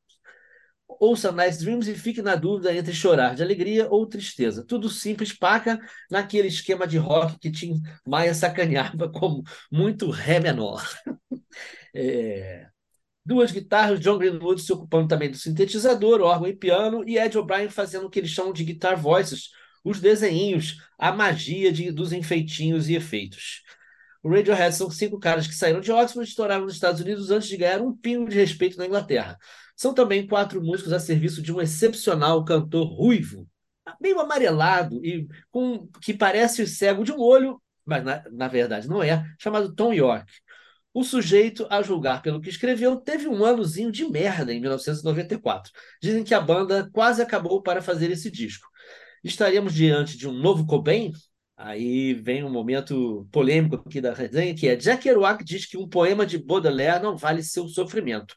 [1.01, 4.65] Ouça Nice Dreams e fique na dúvida entre chorar de alegria ou tristeza.
[4.65, 5.79] Tudo simples, paca,
[6.11, 10.83] naquele esquema de rock que Tim Maia sacaneava como muito ré menor.
[11.95, 12.69] É...
[13.25, 17.69] Duas guitarras, John Greenwood se ocupando também do sintetizador, órgão e piano, e Ed O'Brien
[17.69, 19.51] fazendo o que eles chamam de guitar voices,
[19.85, 23.63] os desenhinhos, a magia de, dos enfeitinhos e efeitos.
[24.23, 27.49] O Radiohead são cinco caras que saíram de Oxford e estouraram nos Estados Unidos antes
[27.49, 29.39] de ganhar um pingo de respeito na Inglaterra.
[29.77, 33.47] São também quatro músicos a serviço de um excepcional cantor ruivo,
[34.01, 39.03] meio amarelado e com que parece cego de um olho, mas na, na verdade não
[39.03, 40.31] é, chamado Tom York.
[40.93, 45.71] O sujeito, a julgar pelo que escreveu, teve um anozinho de merda em 1994.
[46.03, 48.67] Dizem que a banda quase acabou para fazer esse disco.
[49.23, 51.13] Estaríamos diante de um novo Cobain?
[51.59, 55.89] Aí vem um momento polêmico aqui da resenha, que é Jack Kerouac diz que um
[55.89, 58.37] poema de Baudelaire não vale seu sofrimento.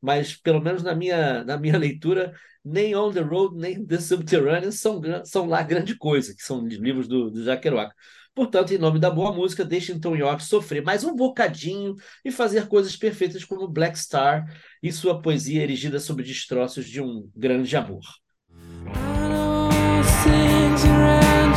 [0.00, 2.32] Mas, pelo menos na minha, na minha leitura,
[2.64, 7.06] nem On the Road, nem The Subterranean são, são lá grande coisa, que são livros
[7.06, 7.94] do, do Jack Kerouac.
[8.34, 11.94] Portanto, em nome da boa música, deixe Tom York sofrer mais um bocadinho
[12.24, 14.46] e fazer coisas perfeitas como Black Star
[14.82, 18.00] e sua poesia erigida sobre destroços de um grande amor.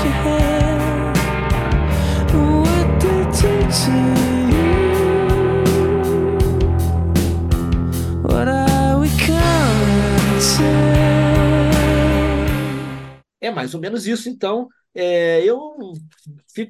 [0.07, 0.44] I
[13.41, 14.67] É mais ou menos isso, então.
[14.93, 15.59] É, eu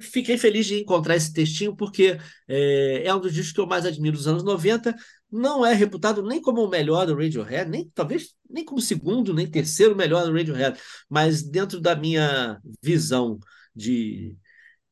[0.02, 2.18] fiquei feliz de encontrar esse textinho, porque
[2.48, 4.96] é, é um dos discos que eu mais admiro dos anos 90.
[5.32, 9.48] Não é reputado nem como o melhor do Radiohead, nem talvez nem como segundo, nem
[9.50, 13.40] terceiro melhor do Radiohead, mas dentro da minha visão
[13.76, 14.36] de,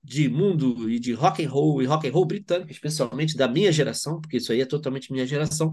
[0.03, 3.71] de mundo e de rock and roll e rock and roll britânico, especialmente da minha
[3.71, 5.71] geração, porque isso aí é totalmente minha geração.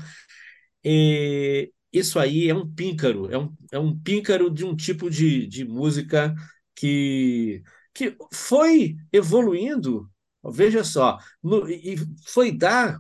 [0.85, 5.47] é, isso aí é um píncaro, é um, é um píncaro de um tipo de,
[5.47, 6.35] de música
[6.75, 7.63] que,
[7.95, 10.11] que foi evoluindo,
[10.45, 12.99] veja só, no- e foi dar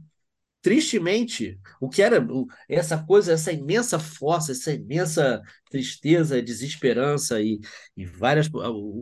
[0.63, 2.27] tristemente o que era
[2.69, 5.41] essa coisa, essa imensa força, essa imensa
[5.71, 7.61] tristeza, desesperança e,
[7.97, 8.49] e várias.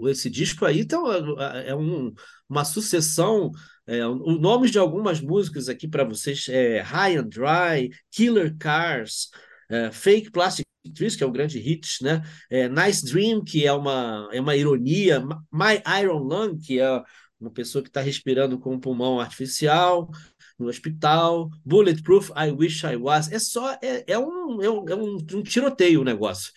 [0.09, 2.13] Esse disco aí então, é um-
[2.49, 3.51] uma sucessão.
[3.87, 9.29] É, os nomes de algumas músicas aqui para vocês é High and Dry, Killer Cars,
[9.71, 12.23] é, Fake Plastic Trees, que é um grande hit, né?
[12.51, 15.21] É, nice Dream, que é uma, é uma ironia,
[15.53, 17.03] My Iron Lung, que é
[17.41, 20.11] uma pessoa que está respirando com um pulmão artificial
[20.59, 23.31] no hospital, Bulletproof, I Wish I Was.
[23.31, 26.53] É só, é, é, um, é, um, é um, um tiroteio o negócio.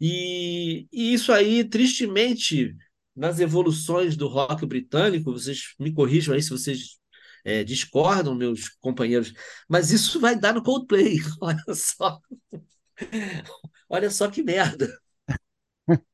[0.00, 2.74] E, e isso aí, tristemente,
[3.14, 6.98] nas evoluções do rock britânico, vocês me corrijam aí se vocês
[7.44, 9.32] é, discordam, meus companheiros,
[9.68, 12.20] mas isso vai dar no Coldplay, olha só.
[13.88, 14.88] Olha só que merda.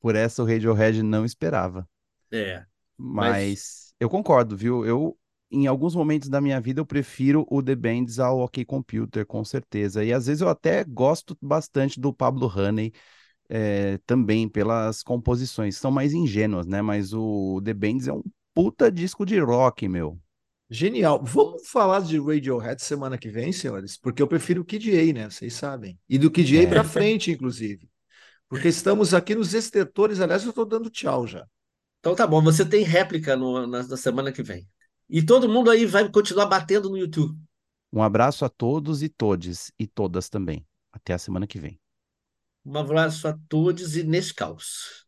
[0.00, 1.88] Por essa o Radiohead não esperava.
[2.32, 2.64] É,
[2.96, 4.86] Mas eu concordo, viu?
[4.86, 5.18] Eu,
[5.50, 9.44] em alguns momentos da minha vida, eu prefiro o The Bands ao OK Computer, com
[9.44, 10.04] certeza.
[10.04, 12.92] E às vezes eu até gosto bastante do Pablo Honey,
[13.48, 15.76] eh, também pelas composições.
[15.78, 16.82] São mais ingênuas, né?
[16.82, 18.22] Mas o The Bands é um
[18.54, 20.20] puta disco de rock, meu.
[20.68, 21.20] Genial.
[21.24, 23.96] Vamos falar de Radiohead semana que vem, senhores?
[23.96, 25.30] Porque eu prefiro o Kid A, né?
[25.30, 25.98] Vocês sabem.
[26.08, 26.66] E do Kid A É.
[26.68, 27.88] para frente, inclusive.
[28.48, 30.20] Porque estamos aqui nos extetores.
[30.20, 31.46] Aliás, eu estou dando tchau já.
[31.98, 34.66] então tá bom, você tem réplica no- na, na semana que vem.
[35.12, 37.36] E todo mundo aí vai continuar batendo no YouTube.
[37.92, 40.64] Um abraço a todos e todes, e todas também.
[40.92, 41.80] Até a semana que vem.
[42.64, 45.04] Um abraço a todos e nesse caos.